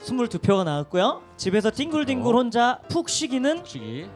22표가 0.03 0.65
나왔고요. 0.65 1.21
집에서 1.37 1.71
뒹굴뒹굴 1.71 2.35
어. 2.35 2.39
혼자 2.39 2.79
푹 2.89 3.09
쉬기는 3.09 3.63
시기 3.65 4.09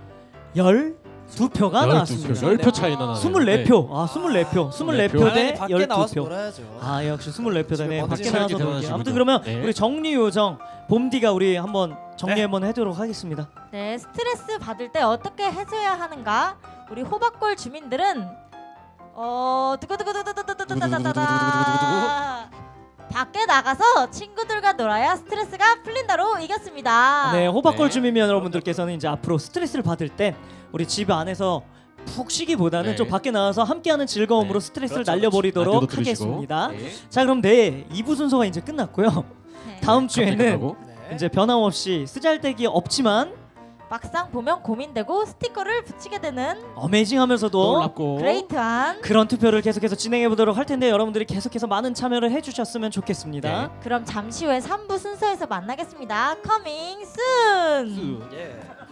10두 0.57 1.53
표가 1.53 1.83
12표, 1.83 1.87
나왔습니다. 1.89 2.35
10표 2.35 2.73
차이나 2.73 3.07
나네요. 3.07 3.15
24표. 3.15 3.89
아, 3.91 4.07
24표. 4.07 4.71
24표 4.71 5.19
당연히 5.19 5.35
대 5.35 5.55
밖에 5.55 5.87
나와서 5.87 6.15
12표. 6.15 6.23
놀아야죠. 6.25 6.63
아, 6.81 7.05
역시 7.07 7.31
24표 7.31 7.77
집에 7.77 7.89
되네. 7.89 8.07
밖에 8.07 8.31
나와서 8.31 8.49
놀게. 8.49 8.57
대단하십니다. 8.57 8.95
아무튼 8.95 9.13
그러면 9.13 9.43
네. 9.43 9.63
우리 9.63 9.75
정리 9.75 10.15
요정 10.15 10.59
봄디가 10.89 11.33
우리 11.33 11.57
한번 11.57 11.97
정리 12.17 12.37
네. 12.37 12.43
한번 12.43 12.65
해도록 12.65 12.99
하겠습니다. 12.99 13.49
네, 13.73 13.99
스트레스 13.99 14.59
받을 14.59 14.91
때 14.93 15.03
어떻게 15.03 15.45
해소해야 15.51 15.99
하는가? 15.99 16.57
우리 16.91 17.03
호박골 17.03 17.57
주민들은 17.57 18.29
어 19.17 19.75
두구두구두구두구두구두구두구두구두구두구 19.81 22.64
밖에 23.15 23.47
나가서 23.47 24.11
친구들과 24.11 24.73
놀아야 24.73 25.15
스트레스가 25.15 25.83
풀린다로 25.85 26.41
이겼습니다. 26.41 27.31
네, 27.33 27.47
호박골 27.47 27.87
네. 27.87 27.93
주민 27.93 28.17
여러분들께서는 28.17 28.95
이제 28.95 29.07
앞으로 29.07 29.39
스트레스를 29.39 29.85
받을 29.85 30.09
때 30.09 30.35
우리 30.73 30.85
집 30.85 31.13
안에서 31.13 31.63
푹 32.07 32.33
쉬기보다는 32.33 32.91
네. 32.91 32.97
좀 32.97 33.07
밖에 33.07 33.31
나와서 33.31 33.63
함께하는 33.63 34.09
즐거움으로 34.09 34.59
네. 34.59 34.67
스트레스를 34.67 35.05
그렇죠, 35.05 35.13
라디오도 35.13 35.31
날려버리도록 35.31 35.89
들으시고. 35.89 36.25
하겠습니다. 36.25 36.69
네. 36.69 36.91
자, 37.09 37.23
그럼 37.23 37.41
내 37.41 37.85
2부 37.93 38.17
순서가 38.17 38.47
이제 38.47 38.61
끝났고요. 38.61 39.25
네. 39.69 39.81
다음 39.81 40.09
주에는. 40.09 40.37
네. 40.37 41.15
이제 41.15 41.29
변함없이 41.29 42.07
쓰잘데기 42.09 42.67
없지만 42.67 43.33
막상 43.95 44.29
보면 44.33 44.65
고민되고 44.65 45.25
스티커를 45.25 45.85
붙이게 45.85 46.21
되는 46.21 46.61
어메이징하면서도 46.75 47.57
놀랍고 47.57 48.17
그레이트한 48.17 49.01
그런 49.03 49.29
투표를 49.29 49.63
계속해서 49.63 49.95
진행해 49.95 50.29
보도록 50.29 50.57
할 50.57 50.67
텐데 50.67 50.91
여러분들이 50.91 51.25
계속해서 51.27 51.69
많은 51.69 51.95
참여를 51.95 52.33
해주셨으면 52.33 52.91
좋겠습니다. 52.91 53.69
네. 53.69 53.71
그럼 53.85 54.05
잠시 54.05 54.47
후에 54.47 54.59
3부 54.59 54.99
순서에서 54.99 55.47
만나겠습니다. 55.47 56.39
Coming 56.43 57.03
soon. 57.03 58.29
예. 58.33 58.61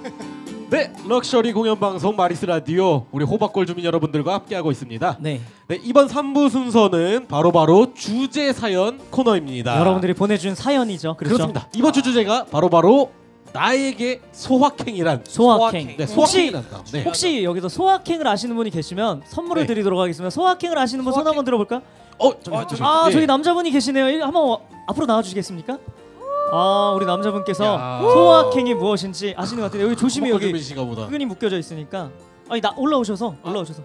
감사합니다. 0.00 0.30
네, 0.70 0.92
럭셔리 1.08 1.52
공연 1.52 1.80
방송 1.80 2.14
마리스 2.14 2.44
라디오 2.44 3.06
우리 3.10 3.24
호박골 3.24 3.66
주민 3.66 3.84
여러분들과 3.84 4.34
함께하고 4.34 4.70
있습니다. 4.70 5.16
네, 5.20 5.40
네, 5.66 5.80
이번 5.82 6.06
3부 6.06 6.48
순서는 6.48 7.26
바로바로 7.26 7.92
주제 7.94 8.52
사연 8.52 8.98
코너입니다. 9.10 9.80
여러분들이 9.80 10.14
보내준 10.14 10.54
사연이죠. 10.54 11.16
그렇죠? 11.16 11.34
그렇습니다. 11.34 11.68
이번 11.74 11.92
주 11.92 12.02
주제가 12.02 12.44
바로바로 12.44 13.10
나에게 13.52 14.20
소확행이란 14.30 15.24
소확행. 15.26 15.96
네, 15.96 16.04
혹시 16.04 16.14
소확행이란다. 16.14 16.84
네. 16.92 17.02
혹시 17.02 17.42
여기서 17.42 17.68
소확행을 17.68 18.28
아시는 18.28 18.54
분이 18.54 18.70
계시면 18.70 19.22
선물을 19.26 19.62
네. 19.62 19.66
드리도록 19.66 19.98
하겠습니다. 19.98 20.30
소확행을 20.30 20.78
아시는 20.78 21.02
분 21.02 21.12
손 21.12 21.24
소확행. 21.24 21.30
한번 21.30 21.44
들어볼까? 21.46 21.82
어, 22.18 22.40
좀 22.40 22.54
아. 22.54 22.64
아 22.80 23.06
네. 23.08 23.12
저기 23.12 23.26
남자분이 23.26 23.72
계시네요. 23.72 24.08
일- 24.08 24.22
한번 24.22 24.48
와- 24.48 24.58
앞으로 24.86 25.06
나와 25.06 25.20
주시겠습니까? 25.22 25.78
아 26.52 26.92
우리 26.96 27.06
남자분께서 27.06 27.64
야. 27.64 28.00
소확행이 28.02 28.74
무엇인지 28.74 29.34
아시는 29.36 29.62
것 29.62 29.66
같은데 29.68 29.84
여기 29.86 29.96
조심히 29.96 30.30
호박골 30.30 30.54
여기 30.56 30.74
보다. 30.74 31.06
끈이 31.06 31.24
묶여져 31.26 31.58
있으니까 31.58 32.10
아니 32.48 32.60
나 32.60 32.72
올라오셔서 32.76 33.36
올라오셔서 33.44 33.82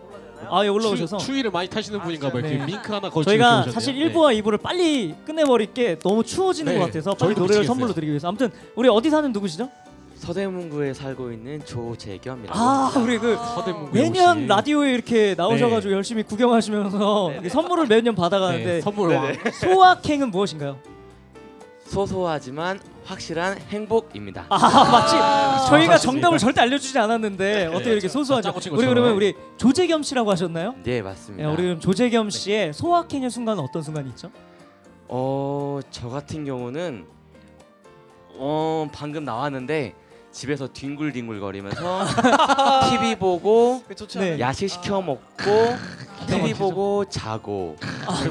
아예 0.49 0.67
올라오셔서 0.67 1.17
추, 1.17 1.33
위를 1.33 1.49
많이 1.51 1.67
타시는 1.69 2.01
분인가 2.01 2.31
봐요. 2.31 2.41
네. 2.41 2.49
이렇게 2.49 2.65
밍크 2.65 2.91
하나 2.93 3.09
걸치고 3.09 3.23
저희가 3.23 3.45
이렇게 3.45 3.59
오셨네요. 3.69 3.73
사실 3.73 3.95
네. 3.97 4.13
1부와 4.13 4.41
2부를 4.43 4.61
빨리 4.61 5.15
끝내버릴 5.25 5.73
게 5.73 5.97
너무 5.99 6.23
추워지는 6.23 6.73
네, 6.73 6.79
것 6.79 6.85
같아서 6.85 7.11
빨리 7.11 7.29
저희도 7.29 7.41
노래를 7.41 7.61
미치겠어요. 7.61 7.67
선물로 7.67 7.93
드리기 7.93 8.11
위해서 8.11 8.27
아무튼 8.27 8.51
우리 8.75 8.89
어디 8.89 9.09
사는 9.09 9.31
누구시죠? 9.31 9.69
서대문구에 10.17 10.93
살고 10.93 11.31
있는 11.31 11.63
조재겸이라고 11.65 12.57
아 12.57 12.85
합니다. 12.85 12.99
우리 13.01 13.17
그 13.19 13.35
서대문구에 13.35 14.01
매년 14.01 14.35
혹시- 14.37 14.47
라디오에 14.47 14.93
이렇게 14.93 15.35
나오셔가지고 15.37 15.93
열심히 15.93 16.23
구경하시면서 16.23 17.31
이렇게 17.33 17.49
선물을 17.49 17.87
매년 17.87 18.15
받아가는데 18.15 18.65
네, 18.65 18.81
선물 18.81 19.13
왕. 19.15 19.33
소확행은 19.61 20.31
무엇인가요? 20.31 20.77
소소하지만 21.85 22.79
확실한 23.05 23.57
행복입니다. 23.69 24.45
아 24.49 24.57
마치 24.91 25.11
저희가 25.69 25.93
맞습니다. 25.93 25.97
정답을 25.97 26.37
절대 26.39 26.61
알려주지 26.61 26.97
않았는데 26.97 27.67
어떻게 27.67 27.91
이렇게 27.93 28.07
소소하죠? 28.07 28.49
짜고 28.49 28.59
친 28.59 28.73
우리. 28.73 28.85
그러면 28.85 29.11
우리 29.13 29.35
조재겸 29.57 30.01
씨라고 30.03 30.31
하셨나요? 30.31 30.73
네 30.83 30.95
네, 30.95 31.01
맞습니다. 31.01 31.49
우리 31.49 31.63
그럼 31.63 31.79
조재겸 31.79 32.29
씨의 32.31 32.73
소확행의 32.73 33.29
순간은 33.29 33.63
어떤 33.63 33.81
순간이 33.81 34.09
있죠? 34.09 34.31
어 35.07 35.79
저 35.91 36.09
같은 36.09 36.45
경우는 36.45 37.05
어 38.37 38.87
방금 38.91 39.23
나왔는데 39.23 39.93
집에서 40.31 40.67
뒹굴뒹굴 40.67 41.39
거리면서 41.39 42.05
TV 42.89 43.15
보고 43.19 43.83
그 43.87 43.93
좋지 43.95 44.17
네. 44.19 44.25
않아요? 44.33 44.39
야식 44.39 44.69
시켜 44.69 45.01
먹고 45.01 45.43
TV 46.25 46.41
막히죠. 46.41 46.57
보고 46.57 47.05
자고 47.05 47.75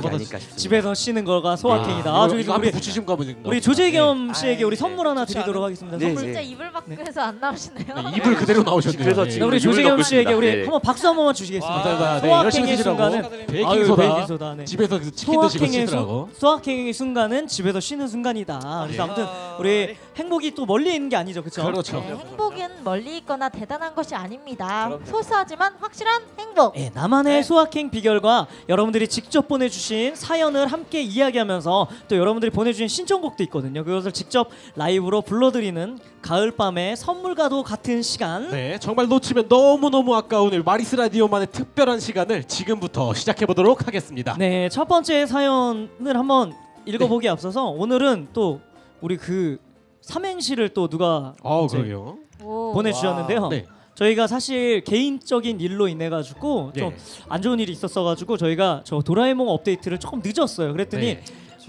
게 0.01 0.09
아닐까 0.09 0.39
싶습니다. 0.39 0.57
집에서 0.57 0.95
쉬는 0.95 1.25
거가 1.25 1.57
소확행이다. 1.57 2.11
아, 2.11 2.25
아, 2.25 2.29
저기 2.29 2.43
우리 2.43 2.51
한번 2.51 2.71
붙이신 2.71 3.07
가 3.07 3.17
보니까. 3.17 3.41
우리 3.45 3.61
조재겸 3.61 4.29
네. 4.29 4.35
씨에게 4.35 4.65
우리 4.65 4.75
아이, 4.75 4.77
선물 4.77 5.09
하나 5.09 5.25
드리도록 5.25 5.63
하겠습니다. 5.63 5.99
네, 5.99 6.07
선물. 6.07 6.25
진짜 6.25 6.41
이불 6.41 6.73
밖에서 6.73 7.21
안 7.23 7.41
나오시네요. 7.41 7.95
네, 7.95 8.17
입을 8.17 8.35
그대로 8.37 8.63
나오셨네요. 8.63 9.03
그래서 9.03 9.25
네. 9.25 9.31
지금 9.31 9.49
우리 9.49 9.61
조재겸 9.61 10.03
씨에게. 10.03 10.33
우리 10.33 10.47
네. 10.51 10.63
한번 10.63 10.81
박수 10.81 11.09
한 11.09 11.17
번만 11.17 11.35
주시겠습니다. 11.35 12.21
네, 12.21 12.31
열심히 12.31 12.69
소확행의. 12.69 12.83
순간은 12.83 13.47
베이킹 13.47 13.87
소다. 13.87 14.03
베이킹 14.03 14.27
소다. 14.27 14.55
네. 14.55 14.65
집에서 14.65 14.99
그 14.99 15.11
치킨 15.11 15.41
드시고 15.41 15.67
쉬더라고. 15.67 16.29
순, 16.33 16.41
소확행의 16.41 16.93
순간은 16.93 17.47
집에서 17.47 17.81
쉬는 17.81 18.09
순간이다. 18.09 18.59
그래서 18.87 18.89
네. 18.89 18.99
아무튼 19.01 19.27
우리 19.59 19.97
행복이 20.17 20.55
또 20.55 20.65
멀리 20.65 20.95
있는 20.95 21.09
게 21.09 21.17
아니죠, 21.17 21.43
그렇죠? 21.43 21.65
그렇죠. 21.65 22.01
네, 22.01 22.15
행복은 22.15 22.85
멀리 22.85 23.19
있거나 23.19 23.49
대단한 23.49 23.95
것이 23.95 24.15
아닙니다. 24.15 24.87
그럼요. 24.89 25.05
소소하지만 25.07 25.75
확실한 25.81 26.23
행복. 26.39 26.75
네, 26.75 26.91
나만의 26.95 27.37
네. 27.37 27.43
소확행 27.43 27.91
비결과 27.91 28.47
여러분들이 28.69 29.09
직접 29.09 29.49
보내주신 29.49 30.15
사연을 30.15 30.69
함께 30.69 31.03
이야기하면서 31.03 31.89
또 32.09 32.17
여러분들이 32.17 32.51
보내주신 32.51 32.87
신청곡도 32.87 33.43
있거든요. 33.45 33.85
그것을 33.85 34.13
직접 34.13 34.51
라이브로 34.77 35.23
불러드리는 35.23 35.99
가을밤의 36.23 36.97
선물과도 36.97 37.65
같은 37.65 38.03
시간. 38.03 38.51
네, 38.51 38.79
정말 38.79 39.09
놓치면 39.09 39.49
너무 39.49 39.91
너무 39.91 40.15
아까운 40.15 40.53
우리 40.53 40.63
마리스 40.63 40.95
라디오만의 40.95 41.49
특별한 41.51 42.01
시간을 42.01 42.45
지금부터 42.45 43.15
시작해 43.15 43.47
보도록 43.47 43.87
하겠습니다. 43.87 44.37
네, 44.39 44.69
첫 44.69 44.87
번째 44.87 45.27
사연을 45.27 46.17
한번 46.17 46.55
읽어보기에 46.87 47.31
앞서서 47.31 47.65
오늘은 47.67 48.29
또 48.33 48.61
우리 49.01 49.17
그 49.17 49.59
삼행시를 50.05 50.71
또 50.71 50.89
누가 50.89 51.35
아우 51.43 51.65
이제 51.67 51.79
그러게요. 51.79 52.19
오. 52.43 52.73
보내주셨는데요. 52.75 53.49
네. 53.49 53.65
저희가 53.95 54.27
사실 54.27 54.83
개인적인 54.85 55.61
일로 55.61 55.89
인해 55.89 56.09
가지고 56.11 56.73
좀 56.77 56.91
네. 56.91 56.97
안 57.29 57.41
좋은 57.43 57.61
일이 57.61 57.73
있었어 57.73 58.03
가지고 58.03 58.37
저희가 58.37 58.83
저 58.85 59.01
도라에몽 59.01 59.49
업데이트를 59.49 59.99
조금 59.99 60.21
늦었어요. 60.25 60.73
그랬더니 60.73 61.15
네. 61.15 61.25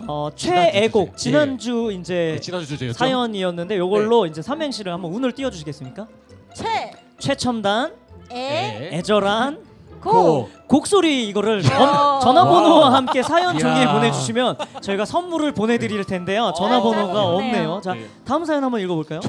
어, 0.07 0.29
최애곡. 0.35 1.15
지난주 1.17 1.91
이제 1.97 2.33
네, 2.35 2.39
지난주 2.41 2.67
주제였죠. 2.67 2.97
사연이었는데 2.97 3.77
요걸로 3.77 4.25
이제 4.25 4.41
삼행시를 4.41 4.91
한번 4.91 5.13
운을 5.13 5.31
띄워 5.31 5.49
주시겠습니까? 5.51 6.07
최, 6.53 6.91
최첨단, 7.19 7.93
애, 8.31 8.35
네. 8.35 8.89
애절한 8.97 9.63
고. 10.11 10.49
곡소리 10.67 11.27
이거를 11.29 11.59
어. 11.59 11.61
전, 11.61 12.21
전화번호와. 12.21 12.93
함께 12.93 13.21
사연 13.21 13.57
종이에. 13.57 13.87
보내주시면 13.87 14.57
저희가 14.81 15.05
선물을 15.05 15.51
보내드릴 15.53 16.03
텐데요. 16.05 16.53
전화번호가 16.57 17.19
아, 17.19 17.23
없네요. 17.23 17.81
자 17.83 17.93
네. 17.93 18.07
다음 18.25 18.45
사연 18.45 18.63
한번 18.63 18.81
읽어볼까요? 18.81 19.19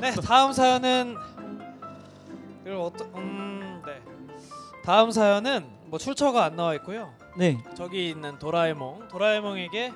네, 0.00 0.12
다음 0.26 0.52
사연은 0.52 1.16
이걸 2.64 2.76
어떤 2.78 3.08
음, 3.14 3.82
네. 3.84 3.92
다음 4.84 5.10
사연은 5.10 5.66
뭐 5.86 5.98
출처가 5.98 6.44
안 6.44 6.56
나와 6.56 6.74
있고요. 6.74 7.10
네 7.36 7.58
저기 7.76 8.08
있는 8.10 8.38
도라에몽, 8.38 9.08
도라에몽에게 9.08 9.92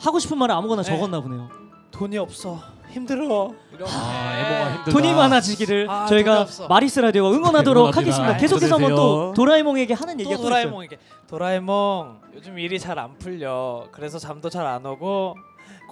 하고 0.00 0.18
싶은 0.18 0.38
말을 0.38 0.54
아무거나 0.54 0.82
네. 0.82 0.90
적었나 0.90 1.20
보네요. 1.20 1.48
돈이 1.90 2.16
없어. 2.18 2.58
힘들어. 2.92 3.52
아, 3.86 4.34
에모가 4.36 4.70
힘들다. 4.74 4.90
돈이 4.90 5.14
많아지기를 5.14 5.90
아, 5.90 6.06
저희가 6.06 6.42
없어. 6.42 6.68
마리스 6.68 7.00
라디오가 7.00 7.30
응원하도록 7.30 7.82
응원합니다. 7.88 8.00
하겠습니다. 8.00 8.34
아, 8.34 8.36
계속해서 8.36 8.74
한번 8.74 8.94
또. 8.94 9.32
도라에몽에게 9.34 9.94
하는 9.94 10.16
또 10.16 10.20
얘기가 10.20 10.36
또 10.36 10.42
있어요. 10.42 10.48
도라에몽에게 10.50 10.98
도라에몽 11.28 12.20
요즘 12.34 12.58
일이 12.58 12.78
잘 12.78 12.98
안 12.98 13.16
풀려. 13.18 13.86
그래서 13.92 14.18
잠도 14.18 14.48
잘 14.50 14.66
안 14.66 14.84
오고 14.86 15.36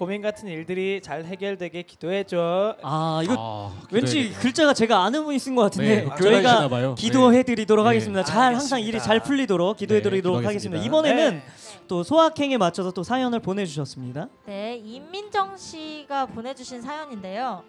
고민 0.01 0.23
같은 0.23 0.49
일들이 0.49 1.03
잘 1.03 1.27
해결되게 1.27 1.83
기도해 1.83 2.25
줘. 2.25 2.75
아 2.83 3.21
이거 3.23 3.35
아, 3.39 3.87
왠지 3.93 4.31
기도해- 4.31 4.41
글자가 4.41 4.73
제가 4.73 5.05
아는 5.05 5.25
분이 5.27 5.39
쓴 5.39 5.55
것 5.55 5.61
같은데 5.65 6.05
네, 6.05 6.11
아, 6.11 6.15
교회 6.15 6.41
저희가 6.43 6.69
봐요. 6.71 6.95
기도해드리도록 6.95 7.85
네. 7.85 7.89
하겠습니다. 7.89 8.25
잘 8.25 8.55
항상 8.55 8.79
알겠습니다. 8.79 8.89
일이 8.89 8.99
잘 8.99 9.21
풀리도록 9.21 9.77
기도해드리도록 9.77 10.41
네, 10.41 10.47
하겠습니다. 10.47 10.83
기도하겠습니다. 10.83 10.87
이번에는 11.19 11.43
네. 11.45 11.87
또 11.87 12.03
소확행에 12.03 12.57
맞춰서 12.57 12.93
또 12.93 13.03
사연을 13.03 13.41
보내주셨습니다. 13.41 14.29
네, 14.47 14.77
임민정 14.83 15.59
씨가 15.59 16.25
보내주신 16.27 16.81
사연인데요. 16.81 17.63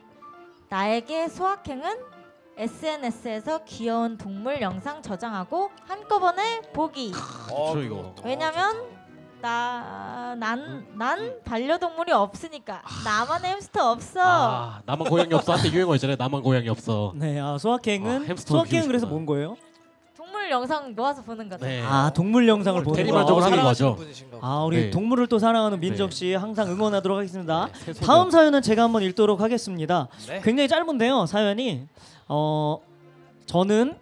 나에게 0.70 1.28
소확행은 1.28 1.98
SNS에서 2.56 3.65
귀여운 3.65 4.17
동물 4.17 4.62
영상 4.62 5.02
저장하고 5.02 5.70
한꺼번에 5.86 6.62
보기. 6.74 7.12
어, 7.52 7.74
그렇죠, 7.74 7.82
이거. 7.86 8.15
왜냐면 8.24 9.01
나 9.42 10.36
난 10.38 10.86
난 10.96 11.34
반려동물이 11.44 12.12
없으니까 12.12 12.82
나만의 13.04 13.52
햄스터 13.52 13.92
없어. 13.92 14.20
아, 14.24 14.82
나만 14.86 15.08
고양이 15.10 15.34
없어. 15.34 15.54
한때 15.54 15.70
유행어 15.72 15.96
있잖아요. 15.96 16.16
나만 16.18 16.42
고양이 16.42 16.70
없어. 16.70 17.12
네, 17.16 17.40
아, 17.40 17.58
소확행은 17.58 18.22
아, 18.22 18.26
햄스터 18.26 18.54
소확행은 18.54 18.70
키우고 18.82 18.88
그래서. 18.88 19.08
뭔 19.08 19.26
거예요? 19.26 19.58
동물 20.16 20.50
영상 20.52 20.94
모아서 20.96 21.22
보는 21.22 21.50
거죠. 21.50 21.66
네. 21.66 21.82
아 21.86 22.12
동물 22.14 22.48
영상을 22.48 22.82
보는 22.84 22.96
대리만족을 22.96 23.42
거. 23.42 23.46
하는 23.46 23.64
거죠. 23.64 23.98
아 24.42 24.64
우리 24.64 24.78
네. 24.84 24.90
동물을 24.92 25.28
또 25.28 25.38
사랑하는 25.40 25.80
민정 25.80 26.10
네. 26.10 26.16
씨 26.16 26.34
항상 26.34 26.70
응원하도록 26.70 27.18
하겠습니다. 27.18 27.68
네, 27.86 27.94
새 27.94 28.06
다음 28.06 28.30
사연은 28.32 28.62
제가 28.62 28.84
한번 28.84 29.02
읽도록 29.04 29.42
하겠습니다. 29.42 30.08
네. 30.28 30.42
굉장히 30.44 30.68
짧은데요. 30.70 31.26
사연이 31.26 31.88
어 32.30 32.80
저는 33.48 33.96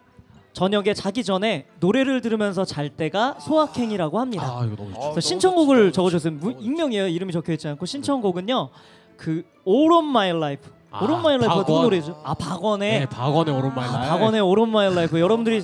저녁에 0.53 0.93
자기 0.93 1.23
전에 1.23 1.65
노래를 1.79 2.21
들으면서 2.21 2.65
잘 2.65 2.89
때가 2.89 3.38
소확행이라고 3.39 4.19
합니다. 4.19 4.43
아 4.45 4.65
이거 4.65 4.75
너무 4.75 4.89
좋죠. 4.93 5.01
어, 5.01 5.12
그래서 5.12 5.27
신청곡을 5.27 5.91
무- 5.95 6.51
너무 6.51 6.55
익명이에요. 6.63 7.07
이름이 7.07 7.31
적혀 7.31 7.53
있지 7.53 7.67
않고 7.67 7.85
신청곡은요. 7.85 8.69
그 9.15 9.43
All 9.67 9.91
of 9.93 10.05
My 10.07 10.29
Life. 10.31 10.71
아, 10.91 10.99
All 11.01 11.13
of 11.13 11.19
My 11.19 11.35
Life가 11.35 11.55
누구 11.62 11.65
박원. 11.67 11.83
노래죠? 11.83 12.21
아 12.23 12.33
박원의 12.33 12.99
네, 13.01 13.05
박원의 13.05 13.55
오른말 13.55 13.85
아, 13.88 13.91
박원의 14.09 14.41
All 14.41 14.59
of 14.59 14.69
My 14.69 14.88
Life. 14.91 15.19
여러분들이 15.19 15.63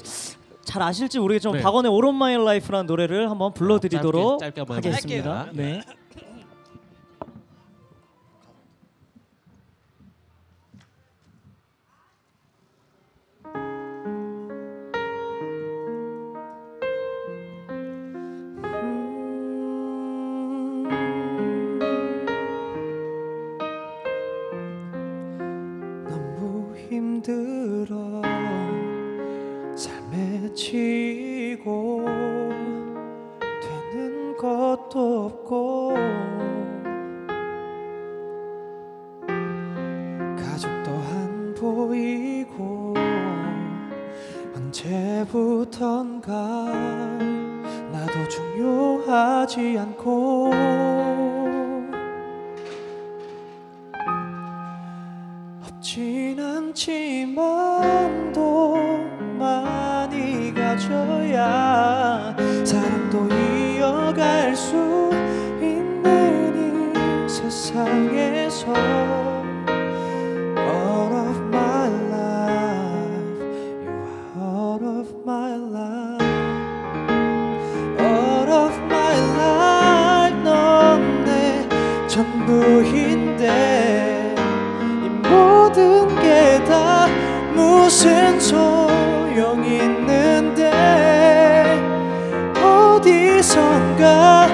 잘 0.64 0.82
아실지 0.82 1.20
모르겠지만 1.20 1.58
네. 1.58 1.64
박원의 1.64 1.92
All 1.92 2.06
of 2.06 2.16
My 2.16 2.34
Life라는 2.36 2.86
노래를 2.86 3.30
한번 3.30 3.54
불러드리도록 3.54 4.40
짧게, 4.40 4.56
짧게 4.56 4.62
한번 4.62 4.78
하겠습니다. 4.78 5.40
해볼게요. 5.46 5.66
네. 5.66 5.82
전부인데 82.36 83.46
이 85.04 85.10
모든 85.28 86.08
게 86.22 86.64
다 86.66 87.08
무슨 87.54 88.40
소용 88.40 89.64
있는데 89.64 90.72
어디선가 92.62 94.48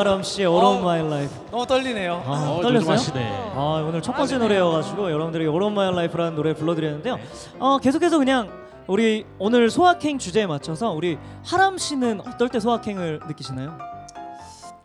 아, 0.00 0.02
이마람 0.02 0.22
씨의 0.22 0.46
All 0.48 0.64
of 0.64 0.76
어. 0.78 0.80
My 0.80 1.00
Life. 1.00 1.50
너무 1.50 1.66
떨리네요. 1.66 2.22
아, 2.26 2.30
어, 2.30 2.60
떨렸어요? 2.62 2.96
조심하시네. 2.96 3.52
아, 3.54 3.84
오늘 3.86 4.00
첫 4.00 4.16
번째 4.16 4.38
노래여가지고 4.38 5.10
여러분들에게 5.10 5.46
All 5.50 5.62
of 5.62 5.72
My 5.72 5.88
Life라는 5.88 6.36
노래 6.36 6.54
불러드렸는데요. 6.54 7.18
어, 7.58 7.76
계속해서 7.78 8.16
그냥 8.16 8.50
우리 8.86 9.26
오늘 9.38 9.68
소확행 9.68 10.18
주제에 10.18 10.46
맞춰서 10.46 10.90
우리 10.90 11.18
하람 11.44 11.76
씨는 11.76 12.22
어떨 12.22 12.48
때 12.48 12.60
소확행을 12.60 13.20
느끼시나요? 13.28 13.76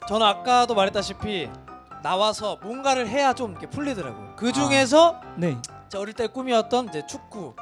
저는 0.09 0.27
아까도 0.27 0.75
말했다시피 0.75 1.49
나와서 2.03 2.57
뭔가를 2.61 3.07
해야 3.07 3.31
좀 3.31 3.51
이렇게 3.51 3.67
풀리더라고요. 3.67 4.33
그 4.35 4.51
중에서 4.51 5.21
네. 5.37 5.57
제 5.87 5.97
어릴 5.97 6.13
때 6.13 6.27
꿈이었던 6.27 6.89
이제 6.89 7.05
축구. 7.07 7.55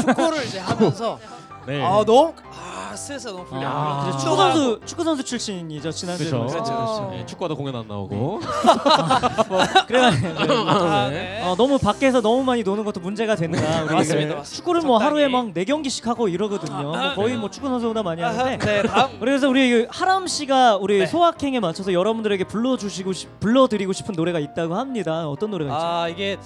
축구를 0.00 0.44
이제 0.46 0.58
하면서 0.58 1.18
네. 1.66 1.84
아 1.84 2.02
너무 2.04 2.32
아 2.50 2.81
스트레스가 2.96 3.32
너무 3.32 3.44
풀려. 3.44 3.62
아, 3.68 4.00
그래서 4.02 4.18
축구 4.18 4.36
선수 4.36 4.80
축구 4.84 5.04
선수 5.04 5.24
출신이죠 5.24 5.90
지난주에. 5.90 6.30
그렇죠. 6.30 6.46
그렇죠, 6.46 6.72
그렇죠. 6.76 7.08
네, 7.12 7.26
축구하다 7.26 7.54
공연 7.54 7.76
안 7.76 7.88
나오고. 7.88 8.40
그래. 9.86 10.00
아, 10.02 11.08
네. 11.10 11.10
네. 11.10 11.42
어, 11.44 11.54
너무 11.56 11.78
밖에서 11.78 12.20
너무 12.20 12.42
많이 12.42 12.62
노는 12.62 12.84
것도 12.84 13.00
문제가 13.00 13.34
된다. 13.36 13.58
우리 13.84 13.94
맞습니다, 13.94 14.34
그 14.34 14.38
맞습니다. 14.38 14.42
축구를 14.42 14.80
뭐 14.82 14.98
적당히. 14.98 15.22
하루에 15.22 15.28
막 15.28 15.42
네 15.52 15.64
경기씩 15.64 16.06
하고 16.06 16.28
이러거든요. 16.28 16.82
뭐 16.82 17.14
거의 17.14 17.36
뭐 17.36 17.50
축구 17.50 17.68
선수보다 17.68 18.02
많이 18.02 18.22
아하, 18.22 18.38
하는데. 18.44 18.64
네 18.64 18.82
다음 18.88 19.18
그래서 19.18 19.48
우리 19.48 19.70
그 19.70 19.86
하람 19.90 20.26
씨가 20.26 20.76
우리 20.76 20.98
네. 21.00 21.06
소확행에 21.06 21.60
맞춰서 21.60 21.92
여러분들에게 21.92 22.44
불러주시고 22.44 23.12
싶, 23.12 23.40
불러드리고 23.40 23.92
싶은 23.92 24.14
노래가 24.16 24.38
있다고 24.38 24.74
합니다. 24.76 25.28
어떤 25.28 25.50
노래가 25.50 25.72
있죠? 25.76 25.86
아 25.86 26.08
이게 26.08 26.38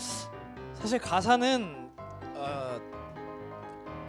사실 0.74 0.98
가사는 0.98 1.76
어, 1.78 1.86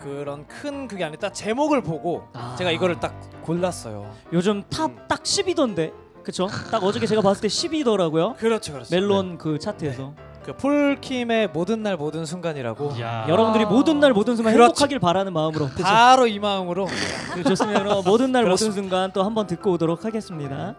그런 0.08 0.48
큰 0.48 0.88
그게 0.88 1.04
아니라 1.04 1.30
제목을 1.32 1.82
보고 1.82 2.24
아. 2.34 2.56
제가 2.58 2.72
이거를 2.72 3.00
딱 3.00 3.13
골랐어요. 3.43 4.10
요즘 4.34 4.63
top 4.70 5.08
딱 5.08 5.24
10위던데. 5.24 5.91
그쵸? 6.24 6.48
딱 6.72 6.84
어저께 6.84 7.06
제가 7.08 7.22
봤을 7.22 7.41
때 7.41 7.48
10위더라고요. 7.48 8.36
그렇죠, 8.38 8.74
그렇죠. 8.74 8.93
멜론 8.93 9.38
그 9.38 9.58
차트에서 9.60 10.13
그 10.43 10.54
폴킴의 10.58 11.50
모든 11.54 11.84
날 11.84 11.96
모든 11.98 12.26
순간이라고 12.26 12.93
이야. 12.98 13.26
여러분들이 13.30 13.65
모든 13.65 14.00
날 14.00 14.13
모든 14.13 14.36
순간 14.36 14.54
그렇죠. 14.54 14.70
행복하길 14.72 15.00
바라는 15.00 15.32
마음으로 15.34 15.67
그쵸? 15.70 15.84
바로 15.84 16.28
이 16.28 16.39
마음으로 16.39 16.88
그 17.34 17.43
좋습니다. 17.43 17.84
모든 18.06 18.32
날 18.32 18.43
모든 18.43 18.43
그렇습니다. 18.43 18.76
순간 18.82 19.12
또 19.13 19.24
한번 19.24 19.48
듣고 19.48 19.72
오도록 19.74 20.04
하겠습니다. 20.06 20.76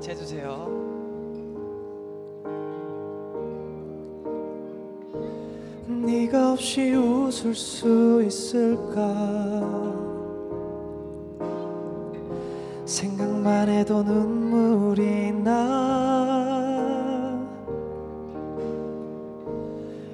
같이 0.00 0.10
해주세요. 0.12 0.66
네가 5.86 6.52
없이 6.52 6.94
웃을 6.94 7.54
수 7.54 8.22
있을까? 8.26 9.02
생각만 12.86 13.68
해도 13.68 14.02
눈물이 14.02 15.32
나. 15.32 15.60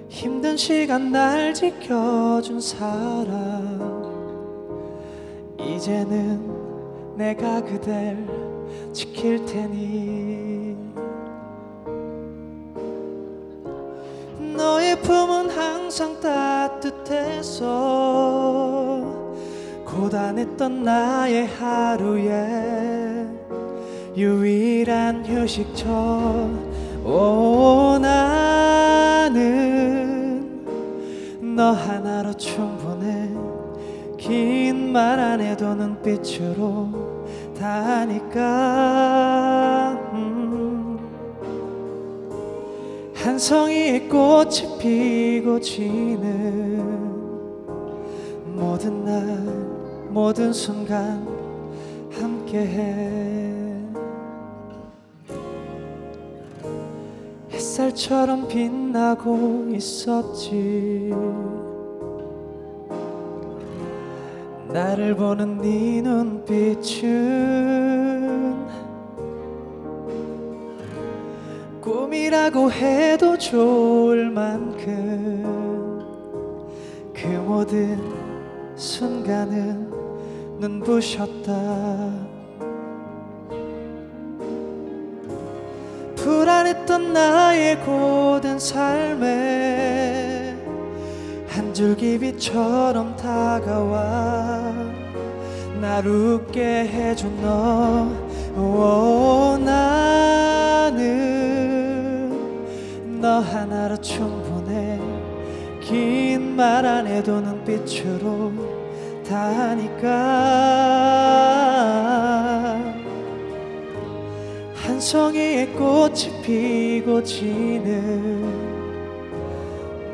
힘든 0.08 0.56
시간 0.56 1.12
날 1.12 1.54
지켜준 1.54 2.60
사람. 2.60 4.04
이제는 5.60 7.14
내가 7.16 7.62
그댈 7.62 8.45
지킬 8.92 9.44
테니. 9.46 10.76
너의 14.56 15.00
품은 15.02 15.50
항상 15.50 16.18
따뜻해서 16.20 17.64
고단했던 19.84 20.82
나의 20.82 21.46
하루에 21.46 23.26
유일한 24.16 25.24
휴식처 25.26 25.86
오 27.04 27.98
나는 28.00 29.36
너 31.54 31.72
하나로 31.72 32.32
충분해 32.34 33.30
긴 34.18 34.90
말 34.92 35.20
안 35.20 35.40
해도 35.40 35.74
눈빛으로 35.74 37.05
다 37.66 37.82
하니까 38.02 38.40
음. 40.12 40.98
한 43.12 43.36
성이의 43.36 44.08
꽃이 44.08 44.78
피고 44.78 45.58
지는 45.58 46.80
모든 48.54 49.04
날 49.04 49.16
모든 50.10 50.52
순간 50.52 51.26
함께해 52.12 53.82
햇살처럼 57.50 58.46
빛나고 58.46 59.70
있었지 59.74 61.12
나를 64.76 65.16
보는 65.16 65.56
네 65.62 66.02
눈빛은 66.02 67.06
꿈이라고 71.80 72.70
해도 72.70 73.38
좋을 73.38 74.28
만큼 74.28 76.04
그 77.14 77.26
모든 77.26 77.98
순간은 78.76 79.90
눈부셨다. 80.58 82.26
불안했던 86.16 87.14
나의 87.14 87.80
고된 87.80 88.58
삶에 88.58 90.25
한 90.25 90.25
줄기 91.76 92.18
빛처럼 92.18 93.14
다가와. 93.16 94.72
날 95.78 96.06
웃게 96.06 96.62
해준 96.86 97.38
너 97.42 98.08
오, 98.58 99.58
나는 99.58 101.20
너 103.20 103.40
하나로 103.40 103.98
충분해. 103.98 104.98
긴 105.82 106.56
말 106.56 106.86
안 106.86 107.06
해도 107.06 107.42
눈빛으로 107.42 108.52
다 109.28 109.36
하니까. 109.36 110.08
한 114.76 114.98
성이의 114.98 115.74
꽃이 115.74 116.40
피고 116.42 117.22
지는 117.22 118.46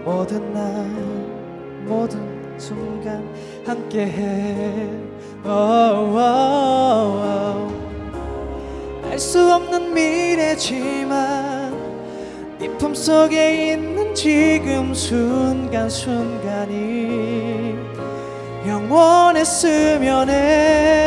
모든 0.04 0.52
날 0.52 0.90
모든 1.86 2.58
순간 2.58 3.24
함께해. 3.66 4.88
알수 9.10 9.52
없는 9.52 9.92
미래지만 9.92 11.76
네 12.58 12.68
품속에 12.78 13.72
있는 13.72 14.14
지금 14.14 14.94
순간순간이 14.94 16.32
영원했으면 18.66 20.30
해 20.30 21.02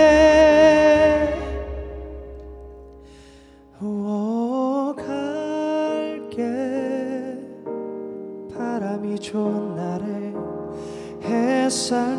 갈게. 4.96 6.44
바람이 8.54 9.20
좋은 9.20 9.65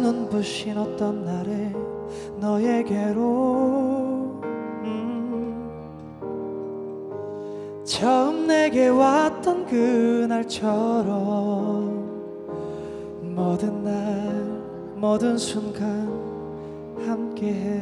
눈부신 0.07 0.79
어떤 0.79 1.25
날에 1.25 1.73
너에게로. 2.38 3.21
음, 4.85 5.71
처음 7.85 8.47
내게 8.47 8.87
왔던 8.87 9.66
그날처럼 9.66 11.07
모든 13.35 13.83
날 13.83 13.92
모든 14.95 15.37
순간 15.37 15.85
함께해. 17.05 17.81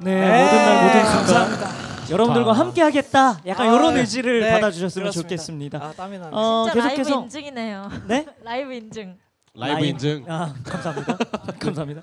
네, 0.00 0.20
모든 0.20 0.56
날 0.56 0.84
모든 0.86 1.04
순간. 1.04 1.16
감사합니다. 1.16 1.63
여러분들과 2.10 2.52
자. 2.54 2.60
함께 2.60 2.82
하겠다. 2.82 3.40
약간 3.46 3.68
아, 3.68 3.74
이런 3.74 3.94
네. 3.94 4.00
의지를 4.00 4.40
네, 4.40 4.52
받아주셨으면 4.52 5.04
그렇습니다. 5.04 5.22
좋겠습니다. 5.28 5.78
아 5.84 5.92
땀이 5.92 6.18
나네. 6.18 6.30
어, 6.36 6.64
진짜 6.70 6.86
라이브 6.86 6.96
계속해서 7.02 7.22
인증이네요. 7.24 7.90
네? 8.08 8.26
라이브 8.42 8.72
인증. 8.72 9.16
라이브 9.54 9.80
라이- 9.80 9.88
인증. 9.90 10.24
아 10.28 10.54
감사합니다. 10.64 11.16
감사합니다. 11.60 12.02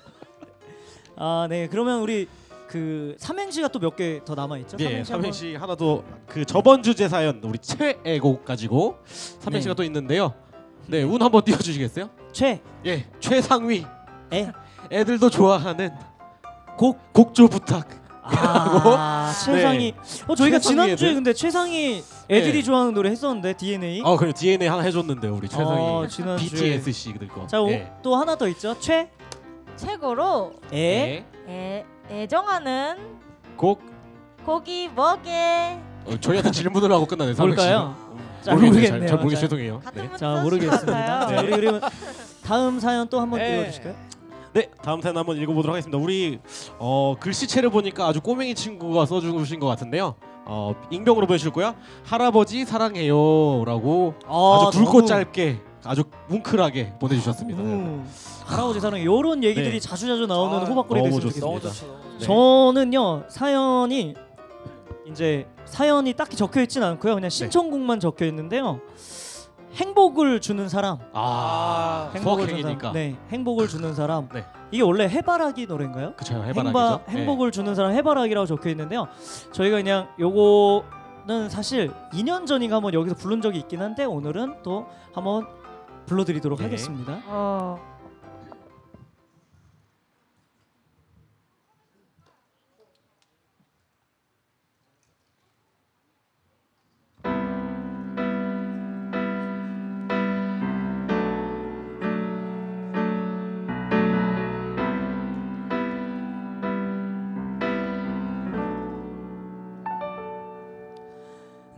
아 1.16 1.46
네 1.48 1.68
그러면 1.68 2.00
우리 2.00 2.26
그 2.68 3.14
삼행시가 3.18 3.68
또 3.68 3.78
몇 3.80 3.96
개 3.96 4.20
더 4.24 4.34
남아 4.34 4.56
있죠? 4.58 4.76
예, 4.80 5.04
삼행시 5.04 5.54
하나 5.56 5.74
더그 5.76 6.44
저번 6.46 6.82
주제 6.82 7.06
사연 7.08 7.40
우리 7.44 7.58
최애곡 7.58 8.44
가지고 8.46 8.96
삼행시가 9.40 9.74
네. 9.74 9.76
또 9.76 9.84
있는데요. 9.84 10.32
네, 10.86 11.02
운 11.02 11.20
한번 11.22 11.44
띄워 11.44 11.58
주시겠어요? 11.58 12.08
최 12.32 12.60
예, 12.86 13.06
최상위 13.20 13.84
애. 14.32 14.50
애들도 14.90 15.30
좋아하는 15.30 15.90
곡. 16.76 17.12
곡조 17.12 17.48
부탁. 17.48 18.01
아 18.22 19.32
최상이. 19.44 19.94
어 20.28 20.34
저희가 20.34 20.58
최상위 20.58 20.60
지난 20.60 20.96
주에 20.96 21.08
애들? 21.08 21.14
근데 21.14 21.32
최상이 21.32 22.02
애들이 22.30 22.52
네. 22.58 22.62
좋아하는 22.62 22.94
노래 22.94 23.10
했었는데 23.10 23.54
DNA. 23.54 24.02
어, 24.04 24.16
그래 24.16 24.32
DNA 24.32 24.68
하나 24.68 24.82
해줬는데 24.82 25.28
우리 25.28 25.48
최상위 25.48 25.80
어, 25.80 26.06
지난주에. 26.08 26.48
BTS 26.48 26.92
씨들 26.92 27.28
거. 27.28 27.46
자, 27.46 27.60
오, 27.60 27.68
예. 27.70 27.90
또 28.02 28.16
하나 28.16 28.36
더 28.36 28.46
있죠. 28.48 28.78
최 28.78 29.10
최고로 29.76 30.52
애. 30.72 30.76
예. 30.78 31.24
애, 31.48 31.84
애정하는 32.10 32.96
곡 33.56 33.82
고기 34.44 34.88
먹게. 34.88 35.78
어, 36.04 36.16
저희한테 36.20 36.50
질문을 36.50 36.90
하고 36.92 37.06
끝나네. 37.06 37.34
삼행시. 37.34 37.56
뭘까요? 37.56 37.96
자, 38.42 38.54
모르겠네요. 38.54 38.82
잘, 38.82 38.90
모르겠네요. 38.98 39.08
잘 39.08 39.18
모르겠 39.18 39.34
자, 39.36 39.40
죄송해요. 39.42 39.80
같은 39.80 40.02
네. 40.02 40.08
분자것 40.08 40.42
모르겠습니다. 40.42 41.26
자, 41.28 41.40
우리 41.42 41.50
그러면 41.50 41.80
다음 42.44 42.80
사연 42.80 43.08
또 43.08 43.20
한번 43.20 43.38
네. 43.38 43.60
읽어주실까요? 43.60 43.94
네, 44.54 44.68
다음 44.82 45.00
사연 45.00 45.16
한번 45.16 45.38
읽어보도록 45.38 45.72
하겠습니다. 45.74 45.96
우리 45.98 46.38
어, 46.78 47.14
글씨체를 47.18 47.70
보니까 47.70 48.06
아주 48.06 48.20
꼬맹이 48.20 48.54
친구가 48.54 49.06
써주신 49.06 49.60
것 49.60 49.66
같은데요. 49.66 50.14
어, 50.44 50.74
익명으로 50.90 51.26
보내주셨고요. 51.26 51.74
할아버지 52.04 52.64
사랑해요라고 52.66 54.14
아, 54.26 54.66
아주 54.68 54.78
굵고 54.80 54.92
너무- 54.98 55.06
짧게 55.06 55.58
아주 55.84 56.04
뭉클하게 56.28 56.94
보내주셨습니다. 57.00 57.60
음, 57.62 58.06
할아버지 58.44 58.78
사랑 58.80 59.00
이런 59.00 59.42
얘기들이 59.42 59.72
네. 59.72 59.80
자주 59.80 60.06
자주 60.06 60.26
나오는 60.26 60.58
아, 60.58 60.64
호박골이 60.64 61.00
너무 61.00 61.10
됐으면 61.20 61.20
좋습니다. 61.30 61.46
너무 61.46 61.60
좋겠습니다. 61.60 61.86
좋죠. 61.86 62.02
너무 62.02 62.12
네. 62.12 62.18
좋죠. 62.18 62.26
저는요 62.26 63.24
사연이 63.28 64.14
이제 65.06 65.46
사연이 65.64 66.12
딱히 66.12 66.36
적혀 66.36 66.60
있진 66.62 66.82
않고요 66.82 67.14
그냥 67.14 67.30
신청곡만 67.30 67.98
적혀 68.00 68.26
있는데요 68.26 68.80
행복을 69.74 70.40
주는 70.40 70.68
사람 70.68 70.98
아, 71.12 72.10
행복을 72.14 72.46
주는 72.46 72.60
소확행이니까. 72.62 72.80
사람 72.80 72.92
네 72.94 73.16
행복을 73.30 73.68
주는 73.68 73.94
사람 73.94 74.28
네. 74.32 74.44
이게 74.70 74.82
원래 74.82 75.08
해바라기 75.08 75.66
노래인가요? 75.66 76.14
그쵸, 76.16 76.34
행바, 76.34 76.46
해바라기죠. 76.46 77.00
네. 77.06 77.12
행복을 77.18 77.50
주는 77.52 77.74
사람 77.74 77.92
해바라기라고 77.92 78.46
적혀 78.46 78.70
있는데요 78.70 79.08
저희가 79.52 79.76
그냥 79.78 80.08
요거는 80.20 81.48
사실 81.48 81.90
2년 82.12 82.46
전인가 82.46 82.76
한번 82.76 82.92
여기서 82.94 83.16
부른 83.16 83.40
적이 83.40 83.60
있긴 83.60 83.80
한데 83.82 84.04
오늘은 84.04 84.56
또 84.62 84.86
한번 85.14 85.46
불러드리도록 86.06 86.58
네. 86.58 86.64
하겠습니다 86.64 87.20
어. 87.26 87.91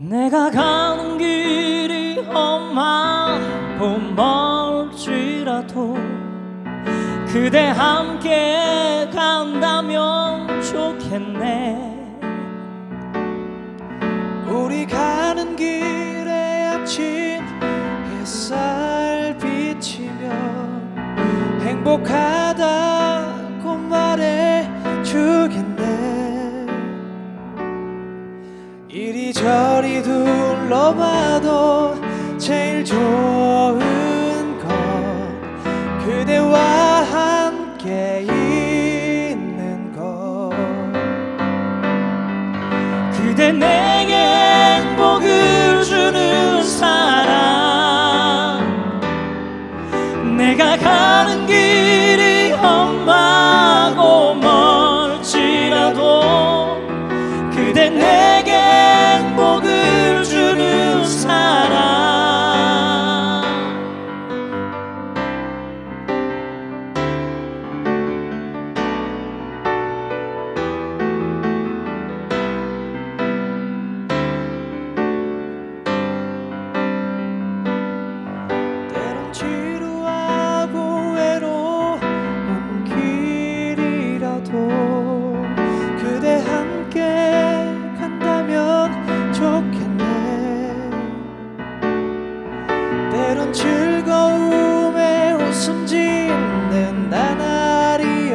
내가 0.09 0.51
가는 0.51 1.17
길이 1.17 2.21
험하고 2.21 3.99
멀지라도 4.15 5.97
그대 7.27 7.69
함께 7.69 9.09
간다면 9.13 10.61
좋겠네. 10.61 12.21
우리 14.47 14.87
가는 14.87 15.57
길에 15.57 16.67
아침 16.67 17.41
햇살 18.21 19.39
비치면 19.39 20.99
행복하다. 21.63 23.34
이리저리 28.95 30.05
둘러봐도 30.05 31.97
제일 32.39 32.85
좋은 32.85 33.81
건 34.61 35.99
그대와 36.07 37.04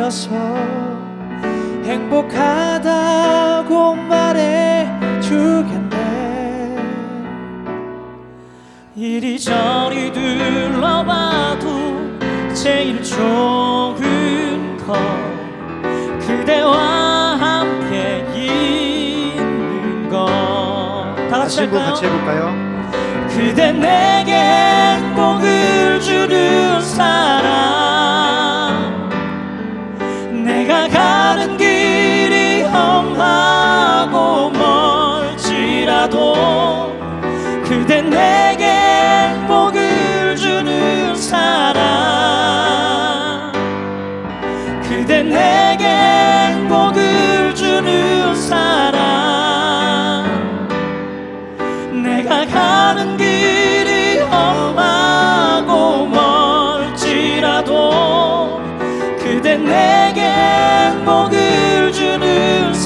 나날이어서 0.09 0.29
행복하다고 1.85 3.65
말해 3.95 4.87
주겠네 5.21 6.75
이리저리 8.95 10.11
둘러봐도 10.11 11.69
제일 12.55 13.03
좋은 13.03 14.77
것 14.77 14.97
그대와 16.25 17.37
함께 17.39 18.25
있는 18.35 20.09
것다 20.09 21.39
같이 21.39 21.61
한번? 21.61 21.85
같이 21.85 22.05
해볼까요? 22.05 22.69
그대 23.29 23.71
내게 23.71 24.33
행복을 24.33 26.01
주는 26.01 26.81
사람 26.81 27.98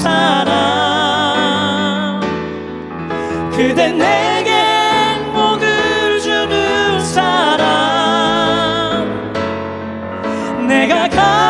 사람 0.04 0.44
그대 3.50 3.90
내게 3.90 4.52
행복을 4.52 6.20
주는 6.20 7.00
사람 7.00 7.62
내가 10.68 11.08
가 11.08 11.43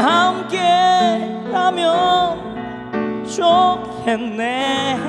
함께라면 0.00 1.80
좋겠네 3.26 5.00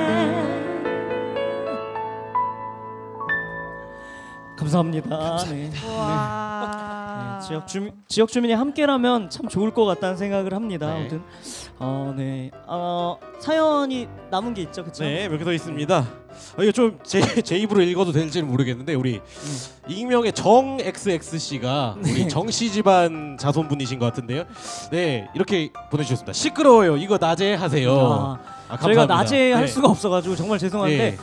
감사합니다. 4.58 5.38
네. 5.50 5.72
와. 5.98 7.40
네, 7.42 7.48
지역 7.48 7.68
주민 7.68 7.92
지역 8.08 8.30
주민이 8.30 8.54
함께라면 8.54 9.30
참 9.32 9.48
좋을 9.48 9.74
것 9.74 9.86
같다는 9.86 10.18
생각을 10.18 10.54
합니다. 10.54 10.88
네. 10.94 10.94
아무튼 11.00 11.24
어, 11.80 12.14
네. 12.16 12.52
어, 12.68 13.18
사연이 13.40 14.08
남은 14.30 14.54
게 14.54 14.62
있죠, 14.64 14.84
그렇죠? 14.84 15.04
네, 15.04 15.28
몇 15.30 15.38
개 15.40 15.46
더 15.46 15.52
있습니다. 15.52 16.06
어, 16.58 16.64
이거 16.64 16.72
좀제 16.72 17.22
제 17.44 17.58
입으로 17.58 17.82
읽어도 17.82 18.12
될지는 18.12 18.48
모르겠는데 18.48 18.94
우리 18.96 19.22
익명의 19.88 20.34
정 20.34 20.78
XX 20.82 21.38
씨가 21.40 21.98
우리 22.04 22.28
정씨 22.28 22.72
집안 22.72 23.38
자손분이신 23.40 24.00
것 24.00 24.06
같은데요. 24.06 24.44
네, 24.92 25.28
이렇게 25.36 25.72
보내주셨습니다. 25.90 26.34
시끄러워요. 26.34 26.98
이거 26.98 27.18
낮에 27.20 27.54
하세요. 27.56 27.92
아, 27.98 28.40
아, 28.70 28.78
저희가 28.78 29.08
감사합니다. 29.08 29.16
낮에 29.16 29.52
할 29.54 29.66
네. 29.66 29.68
수가 29.68 29.88
없어가지고 29.90 30.36
정말 30.36 30.60
죄송한데 30.60 30.98
네. 30.98 31.18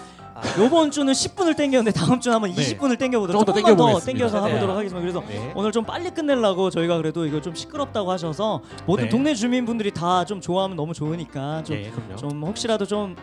요번 0.57 0.93
주는 0.93 1.13
10분을 1.13 1.57
땡겼는데 1.57 1.91
다음 1.99 2.21
주는 2.21 2.33
한번 2.37 2.55
네. 2.55 2.63
20분을 2.63 2.97
땡겨보도록 2.97 3.41
조금 3.45 3.53
더 3.55 3.59
조금만 3.59 3.77
더 3.77 3.99
땡겨보겠습니다. 3.99 4.13
땡겨서 4.27 4.45
네. 4.47 4.51
해보도록 4.53 4.77
하겠습니다. 4.77 5.01
그래서 5.01 5.25
네. 5.27 5.53
오늘 5.57 5.73
좀 5.73 5.85
빨리 5.85 6.11
끝내려고 6.11 6.71
저희가 6.71 6.97
그래도 6.99 7.27
이거 7.27 7.41
좀 7.41 7.57
시끄럽다고 7.57 8.11
하셔서 8.13 8.61
모든 8.87 9.05
네. 9.05 9.11
동네 9.11 9.35
주민분들이 9.35 9.91
다 9.91 10.25
좀 10.25 10.41
좋아하면 10.41 10.77
너무 10.77 10.93
좋으니까 10.95 11.63
좀, 11.65 11.77
네, 11.77 11.91
그럼요. 11.91 12.17
좀 12.17 12.43
혹시라도 12.45 12.87
좀 12.87 13.17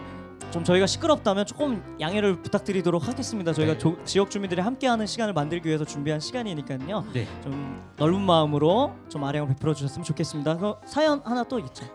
좀 0.52 0.64
저희가 0.64 0.88
시끄럽다면 0.88 1.46
조금 1.46 1.84
양해를 2.00 2.42
부탁드리도록 2.42 3.08
하겠습니다. 3.08 3.52
저희가 3.54 3.74
네. 3.74 3.78
조- 3.80 3.98
지역 4.06 4.32
주민들이 4.32 4.62
함께하는 4.62 5.06
시간을 5.06 5.34
만들기 5.34 5.68
위해서 5.68 5.84
준비한 5.84 6.20
시간이니까요. 6.20 7.06
네. 7.14 7.28
좀 7.44 7.82
넓은 7.98 8.22
마음으로 8.22 8.94
좀 9.10 9.24
아량을 9.24 9.50
베풀어 9.50 9.74
주셨으면 9.74 10.04
좋겠습니다. 10.06 10.58
그 10.58 10.76
사연 10.86 11.22
하나 11.26 11.44
또 11.44 11.60
있죠. 11.60 11.86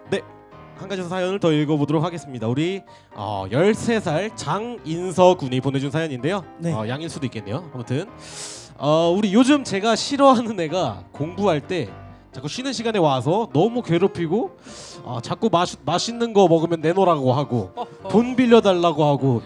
한 0.76 0.88
가지 0.88 1.02
사연을 1.02 1.38
더 1.40 1.52
읽어보도록 1.52 2.02
하겠습니다. 2.04 2.48
우리 2.48 2.82
어, 3.14 3.44
13살 3.50 4.34
장인서 4.34 5.36
군이 5.36 5.60
보내준 5.60 5.90
사연인데요. 5.90 6.42
네. 6.58 6.72
어, 6.72 6.88
양일 6.88 7.08
수도 7.10 7.26
있겠네요. 7.26 7.70
아무튼 7.74 8.06
어, 8.78 9.12
우리 9.14 9.32
요즘 9.34 9.62
제가 9.62 9.94
싫어하는 9.94 10.58
애가 10.58 11.04
공부할 11.12 11.60
때 11.60 11.88
자꾸 12.32 12.48
쉬는 12.48 12.72
시간에 12.72 12.98
와서 12.98 13.48
너무 13.52 13.82
괴롭히고 13.82 14.56
어, 15.02 15.18
자꾸 15.22 15.48
마시, 15.50 15.76
맛있는 15.84 16.32
거 16.32 16.46
먹으면 16.46 16.80
내놓으라고 16.80 17.32
하고 17.32 17.72
돈 18.08 18.36
빌려달라고 18.36 19.04
하고 19.04 19.42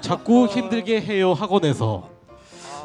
자꾸 0.00 0.46
힘들게 0.46 1.00
해요 1.00 1.32
학원에서 1.32 2.08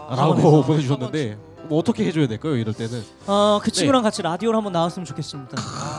라고 0.10 0.34
학원에서. 0.34 0.62
보내주셨는데 0.68 1.38
뭐 1.64 1.80
어떻게 1.80 2.06
해줘야 2.06 2.28
될까요 2.28 2.56
이럴 2.56 2.74
때는 2.74 3.04
어, 3.28 3.60
그 3.62 3.70
네. 3.70 3.72
친구랑 3.72 4.04
같이 4.04 4.22
라디오를 4.22 4.58
한번 4.58 4.72
나왔으면 4.72 5.06
좋겠습니다. 5.06 5.58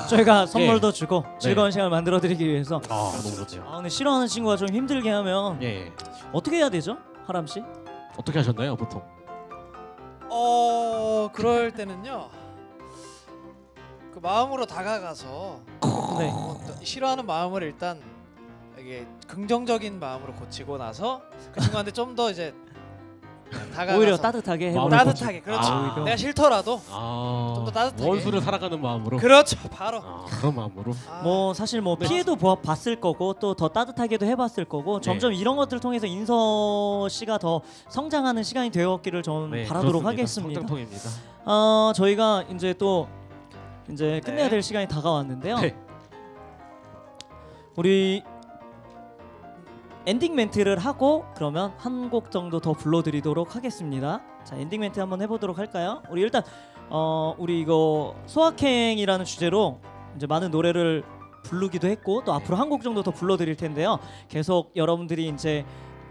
저희가 0.09 0.47
선물도 0.47 0.93
주고 0.93 1.23
네. 1.23 1.39
즐거운 1.41 1.71
시간을 1.71 1.91
만들어 1.91 2.21
드리기 2.21 2.47
위해서 2.47 2.81
아 2.89 3.13
너무 3.23 3.37
좋죠 3.37 3.65
아, 3.69 3.77
근데 3.77 3.89
싫어하는 3.89 4.27
친구가 4.27 4.57
좀 4.57 4.69
힘들게 4.71 5.11
하면 5.11 5.63
예 5.63 5.93
어떻게 6.33 6.57
해야 6.57 6.69
되죠? 6.71 6.97
하람 7.27 7.47
씨? 7.47 7.63
어떻게 8.17 8.39
하셨나요 8.39 8.77
보통 8.77 9.03
어 10.29 11.29
그럴 11.33 11.73
때는요 11.73 12.29
그 14.13 14.19
마음으로 14.21 14.67
다가가서 14.67 15.61
네. 16.19 16.31
어, 16.33 16.61
또 16.67 16.85
싫어하는 16.85 17.27
마음을 17.27 17.63
일단 17.63 18.01
이게 18.79 19.07
긍정적인 19.27 20.01
마음으로 20.01 20.33
고치고 20.35 20.79
나서 20.79 21.23
그 21.53 21.61
친구한테 21.61 21.91
좀 21.93 22.15
더 22.17 22.31
이제 22.31 22.55
다가가서 23.75 23.99
오히려 23.99 24.17
따뜻하게 24.17 24.69
해보 24.71 24.89
마음을 24.89 24.97
따뜻하게 24.99 25.41
그렇죠. 25.41 25.69
아. 25.73 26.03
내가 26.05 26.17
싫더라도 26.17 26.81
아, 26.91 27.53
좀 27.57 27.65
더 27.65 27.71
따뜻하게. 27.73 28.09
원수를 28.09 28.41
살아가는 28.41 28.81
마음으로. 28.81 29.17
그렇죠. 29.19 29.57
바로. 29.71 29.99
아, 29.99 30.25
그런 30.27 30.55
마음으로. 30.55 30.93
아, 31.09 31.21
뭐 31.23 31.53
사실 31.55 31.81
뭐 31.81 31.97
피해도 31.97 32.37
보- 32.37 32.57
봤을 32.57 33.01
거고 33.01 33.35
또 33.35 33.55
더 33.55 33.69
따뜻하게도 33.69 34.25
해봤을 34.27 34.65
거고 34.67 34.97
네. 35.01 35.05
점점 35.05 35.33
이런 35.33 35.57
것들을 35.57 35.81
통해서 35.81 36.07
인서 36.07 37.09
씨가 37.09 37.39
더 37.39 37.61
성장하는 37.89 38.43
시간이 38.45 38.71
되었기를 38.71 39.23
좀 39.25 39.51
네, 39.51 39.67
바라도록 39.67 40.03
그렇습니다. 40.05 40.09
하겠습니다. 40.11 40.61
성장통입니다. 40.61 41.11
어 41.47 41.93
저희가 41.95 42.45
이제 42.55 42.73
또 42.79 43.09
이제 43.93 44.21
끝내야 44.25 44.49
될 44.49 44.63
시간이 44.63 44.89
다가왔는데요. 44.89 45.59
네. 45.59 45.77
우리 47.77 48.23
엔딩 50.07 50.35
멘트를 50.35 50.79
하고 50.79 51.25
그러면 51.35 51.73
한 51.77 52.11
곡 52.11 52.31
정도 52.31 52.61
더 52.61 52.73
불러드리도록 52.73 53.55
하겠습니다. 53.57 54.23
자 54.45 54.57
엔딩 54.57 54.81
멘트 54.81 54.99
한번 54.99 55.21
해보도록 55.23 55.59
할까요? 55.59 56.03
우리 56.11 56.23
일단 56.23 56.43
어 56.89 57.35
우리 57.39 57.61
이거 57.61 58.17
소확행이라는 58.27 59.25
주제로 59.25 59.81
이제 60.17 60.27
많은 60.27 60.51
노래를 60.51 61.05
부르기도 61.45 61.87
했고 61.89 62.23
또 62.25 62.33
앞으로 62.33 62.57
한 62.57 62.69
곡 62.69 62.83
정도 62.83 63.03
더 63.03 63.11
불러드릴 63.11 63.57
텐데요. 63.57 63.99
계속 64.29 64.73
여러분들이 64.77 65.29
이제 65.29 65.65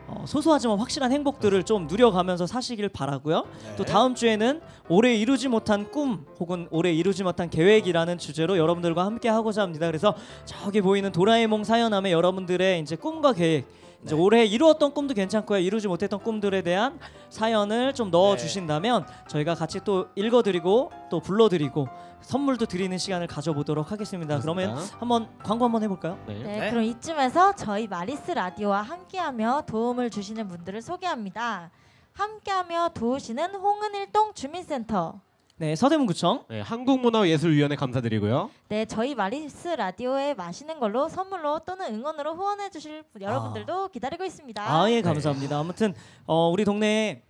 어, 0.10 0.24
소소하지만 0.26 0.80
확실한 0.80 1.12
행복들을 1.12 1.64
좀 1.64 1.88
누려가면서 1.88 2.48
사시길 2.48 2.90
바라고요. 2.90 3.46
또 3.78 3.86
다음 3.86 4.16
주에는 4.16 4.60
올해 4.90 5.16
이루지 5.16 5.48
못한 5.50 5.92
꿈 5.92 6.26
혹은 6.40 6.68
올해 6.72 6.92
이루지 6.92 7.24
못한 7.24 7.50
계획이라는 7.50 8.18
주제로 8.18 8.58
여러분들과 8.58 9.06
함께 9.06 9.30
하고자 9.30 9.62
합니다. 9.62 9.86
그래서 9.86 10.16
저기 10.46 10.82
보이는 10.82 11.12
도라에몽 11.12 11.64
사연함에 11.64 12.12
여러분들의 12.12 12.80
이제 12.82 12.96
꿈과 12.96 13.34
계획 13.34 13.68
이제 14.04 14.16
올해 14.16 14.46
이루었던 14.46 14.94
꿈도 14.94 15.14
괜찮고요. 15.14 15.60
이루지 15.60 15.88
못했던 15.88 16.20
꿈들에 16.20 16.62
대한 16.62 17.00
사연을 17.30 17.94
좀 17.94 18.12
넣어 18.12 18.38
주신다면 18.38 19.06
저희가 19.28 19.56
같이 19.56 19.80
또 19.84 20.08
읽어 20.16 20.42
드리고 20.42 20.92
또 21.10 21.20
불러 21.20 21.50
드리고 21.50 21.88
선물도 22.22 22.66
드리는 22.66 22.98
시간을 22.98 23.28
가져보도록 23.28 23.92
하겠습니다. 23.92 24.40
그러면 24.40 24.72
그렇습니다. 24.72 25.00
한번 25.00 25.30
광고 25.44 25.66
한번 25.66 25.84
해 25.84 25.88
볼까요? 25.88 26.18
네. 26.28 26.34
네, 26.44 26.60
네. 26.60 26.70
그럼 26.70 26.84
이쯤에서 26.84 27.56
저희 27.56 27.88
마리스 27.88 28.32
라디오와 28.32 28.82
함께하며 28.82 29.64
도움을 29.68 30.10
주시는 30.10 30.48
분들을 30.48 30.82
소개합니다. 30.82 31.72
함께하며 32.14 32.92
도우시는 32.94 33.56
홍은일동 33.56 34.34
주민센터. 34.34 35.22
네, 35.60 35.76
서대문구청. 35.76 36.46
네, 36.50 36.62
한국문화예술위원회 36.62 37.76
감사드리고요. 37.76 38.50
네, 38.70 38.86
저희 38.86 39.14
마리스 39.14 39.68
라디오에 39.68 40.34
마시는 40.34 40.80
걸로 40.80 41.10
선물로 41.10 41.60
또는 41.66 41.94
응원으로 41.96 42.34
후원해 42.36 42.70
주실 42.70 43.04
분- 43.04 43.22
여러분들도 43.22 43.90
기다리고 43.90 44.24
있습니다. 44.24 44.64
아 44.64 44.90
예 44.90 45.02
감사합니다. 45.02 45.60
아무튼 45.60 45.94
어, 46.26 46.50
우리 46.50 46.64
동네에 46.64 47.24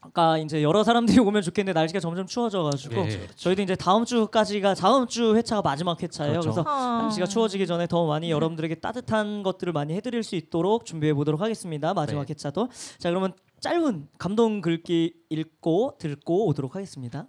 아까 0.00 0.38
이제 0.38 0.62
여러 0.62 0.84
사람들이 0.84 1.18
오면 1.18 1.42
좋겠는데 1.42 1.76
날씨가 1.76 1.98
점점 1.98 2.26
추워져가지고 2.26 2.94
네. 2.94 3.26
저희도 3.34 3.62
이제 3.62 3.74
다음 3.74 4.04
주까지가 4.04 4.74
다음 4.74 5.08
주 5.08 5.34
회차가 5.34 5.60
마지막 5.62 6.00
회차예요. 6.00 6.40
그렇죠. 6.40 6.50
그래서 6.52 6.70
어. 6.70 7.02
날씨가 7.02 7.26
추워지기 7.26 7.66
전에 7.66 7.88
더 7.88 8.06
많이 8.06 8.30
여러분들에게 8.30 8.76
따뜻한 8.76 9.42
것들을 9.42 9.72
많이 9.72 9.94
해드릴 9.94 10.22
수 10.22 10.36
있도록 10.36 10.84
준비해 10.84 11.12
보도록 11.12 11.40
하겠습니다. 11.40 11.92
마지막 11.92 12.24
네. 12.26 12.30
회차도 12.30 12.68
자 12.98 13.08
그러면 13.08 13.32
짧은 13.60 14.08
감동 14.18 14.60
글귀 14.60 15.14
읽고 15.30 15.96
듣고 15.98 16.46
오도록 16.48 16.76
하겠습니다. 16.76 17.26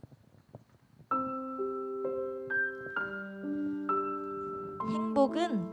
행복은 5.15 5.71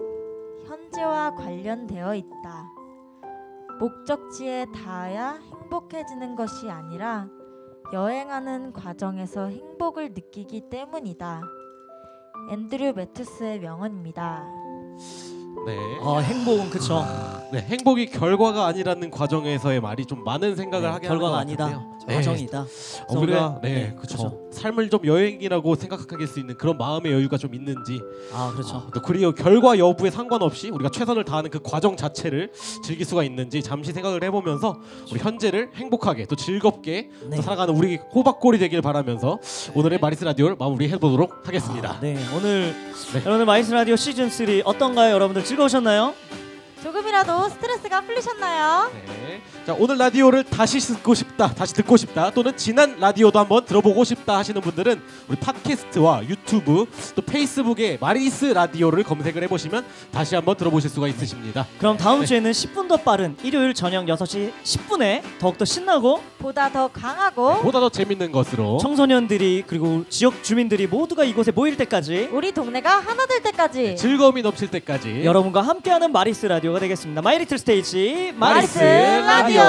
현재와 0.69 1.35
관련되어 1.35 2.15
있다. 2.15 2.73
목적지에 3.81 4.67
닿아야 4.73 5.33
행복해지는 5.33 6.37
것이 6.37 6.71
아니라 6.71 7.29
여행하는 7.93 8.73
과정에서 8.73 9.49
행복을 9.49 10.11
느끼기 10.11 10.69
때문이다. 10.71 11.43
앤드류 12.53 12.93
매투스의 12.93 13.59
명언입니다. 13.59 14.47
네. 15.67 15.77
아 16.03 16.19
행복은 16.19 16.71
그쵸. 16.71 17.05
네, 17.53 17.61
행복이 17.61 18.07
결과가 18.07 18.67
아니라는 18.67 19.11
과정에서의 19.11 19.81
말이 19.81 20.07
좀 20.07 20.25
많은 20.25 20.57
생각을 20.57 20.87
네, 20.89 20.93
하게 20.93 21.07
하는 21.07 21.21
결과가 21.21 21.37
것 21.37 21.41
아니다. 21.41 21.65
같은데요. 21.67 21.93
네. 22.09 22.15
과정이다. 22.17 22.61
어, 23.09 23.19
우리가 23.19 23.39
우리가- 23.39 23.61
네, 23.63 23.75
네, 23.75 23.95
그렇죠. 23.97 24.39
삶을 24.51 24.91
좀 24.91 25.01
여행이라고 25.05 25.75
생각하길 25.77 26.27
수 26.27 26.41
있는 26.41 26.57
그런 26.57 26.77
마음의 26.79 27.13
여유가 27.13 27.37
좀 27.37 27.55
있는지 27.55 28.01
아 28.33 28.51
그렇죠. 28.53 28.77
어, 28.77 28.87
또 28.93 29.01
그리고 29.03 29.33
결과 29.33 29.79
여부에 29.79 30.11
상관없이 30.11 30.71
우리가 30.71 30.91
최선을 30.91 31.25
다하는 31.25 31.51
그 31.51 31.61
과정 31.63 31.97
자체를 31.97 32.51
즐길 32.83 33.05
수가 33.07 33.23
있는지 33.23 33.63
잠시 33.63 33.93
생각을 33.93 34.25
해보면서 34.25 34.81
우리 35.13 35.21
현재를 35.21 35.71
행복하게 35.77 36.25
또 36.25 36.35
즐겁게 36.35 37.11
네. 37.29 37.37
또 37.37 37.43
살아가는 37.43 37.73
우리 37.75 37.97
호박골이 37.97 38.59
되길 38.59 38.83
바라면서 38.83 39.39
오늘의 39.75 40.01
마리스 40.01 40.25
라디오를 40.25 40.57
마무리해 40.59 40.99
보도록 40.99 41.47
하겠습니다. 41.47 42.01
네 42.01 42.17
오늘 42.37 42.75
네. 43.13 43.21
여러분들 43.21 43.45
마이스 43.47 43.71
라디오 43.73 43.95
시즌 43.95 44.29
3 44.29 44.63
어떤가요? 44.65 45.15
여러분들 45.15 45.42
즐거우셨나요? 45.45 46.15
조금이라도 46.83 47.49
스트레스가 47.51 48.01
풀리셨나요? 48.01 48.91
네. 49.07 49.41
자 49.65 49.77
오늘 49.79 49.99
라디오를 49.99 50.43
다시 50.43 50.81
듣고 50.81 51.15
싶다, 51.15 51.55
다시 51.55 51.73
듣고 51.75 51.97
싶다, 51.97 52.31
또는 52.31 52.57
지난 52.57 52.99
라디오도 52.99 53.39
한번 53.39 53.65
들어보고 53.65 54.03
싶다 54.03 54.39
하시는 54.39 54.61
분들은 54.61 55.01
우리 55.29 55.37
팟캐스트와 55.37 56.25
유튜브 56.29 56.87
또 57.15 57.23
페이스북에 57.23 57.99
마리스 58.01 58.47
라디오를 58.47 59.05
검색을 59.05 59.45
해보시면 59.45 59.85
다시 60.11 60.35
한번 60.35 60.57
들어보실 60.57 60.91
수가 60.91 61.07
있으십니다. 61.07 61.67
그럼 61.79 61.97
다음 61.97 62.21
네. 62.21 62.27
주에는 62.27 62.51
10분 62.51 62.89
더 62.89 62.97
빠른 62.97 63.37
일요일 63.45 63.75
저녁 63.75 64.05
6시 64.07 64.53
10분에 64.65 65.23
더욱더 65.39 65.65
신나고 65.65 66.21
보다 66.39 66.69
더 66.73 66.89
강하고 66.89 67.61
보다 67.61 67.79
더 67.79 67.89
재밌는 67.89 68.33
것으로 68.33 68.79
청소년들이 68.79 69.65
그리고 69.69 70.05
지역 70.09 70.43
주민들이 70.43 70.89
모두가 70.89 71.23
이곳에 71.23 71.53
모일 71.53 71.77
때까지 71.77 72.31
우리 72.33 72.51
동네가 72.51 72.99
하나 72.99 73.27
될 73.27 73.41
때까지 73.43 73.97
즐거움이 73.97 74.43
넘칠 74.43 74.69
때까지 74.69 75.25
여러분과 75.25 75.63
함께하는 75.63 76.11
마리스 76.11 76.47
라디오 76.47 76.72
가 76.73 76.81
되겠습니다. 76.81 77.23
마이리틀 77.23 77.59
스테이지 77.59 78.35
마리스 78.37 78.79
라디오. 78.79 79.63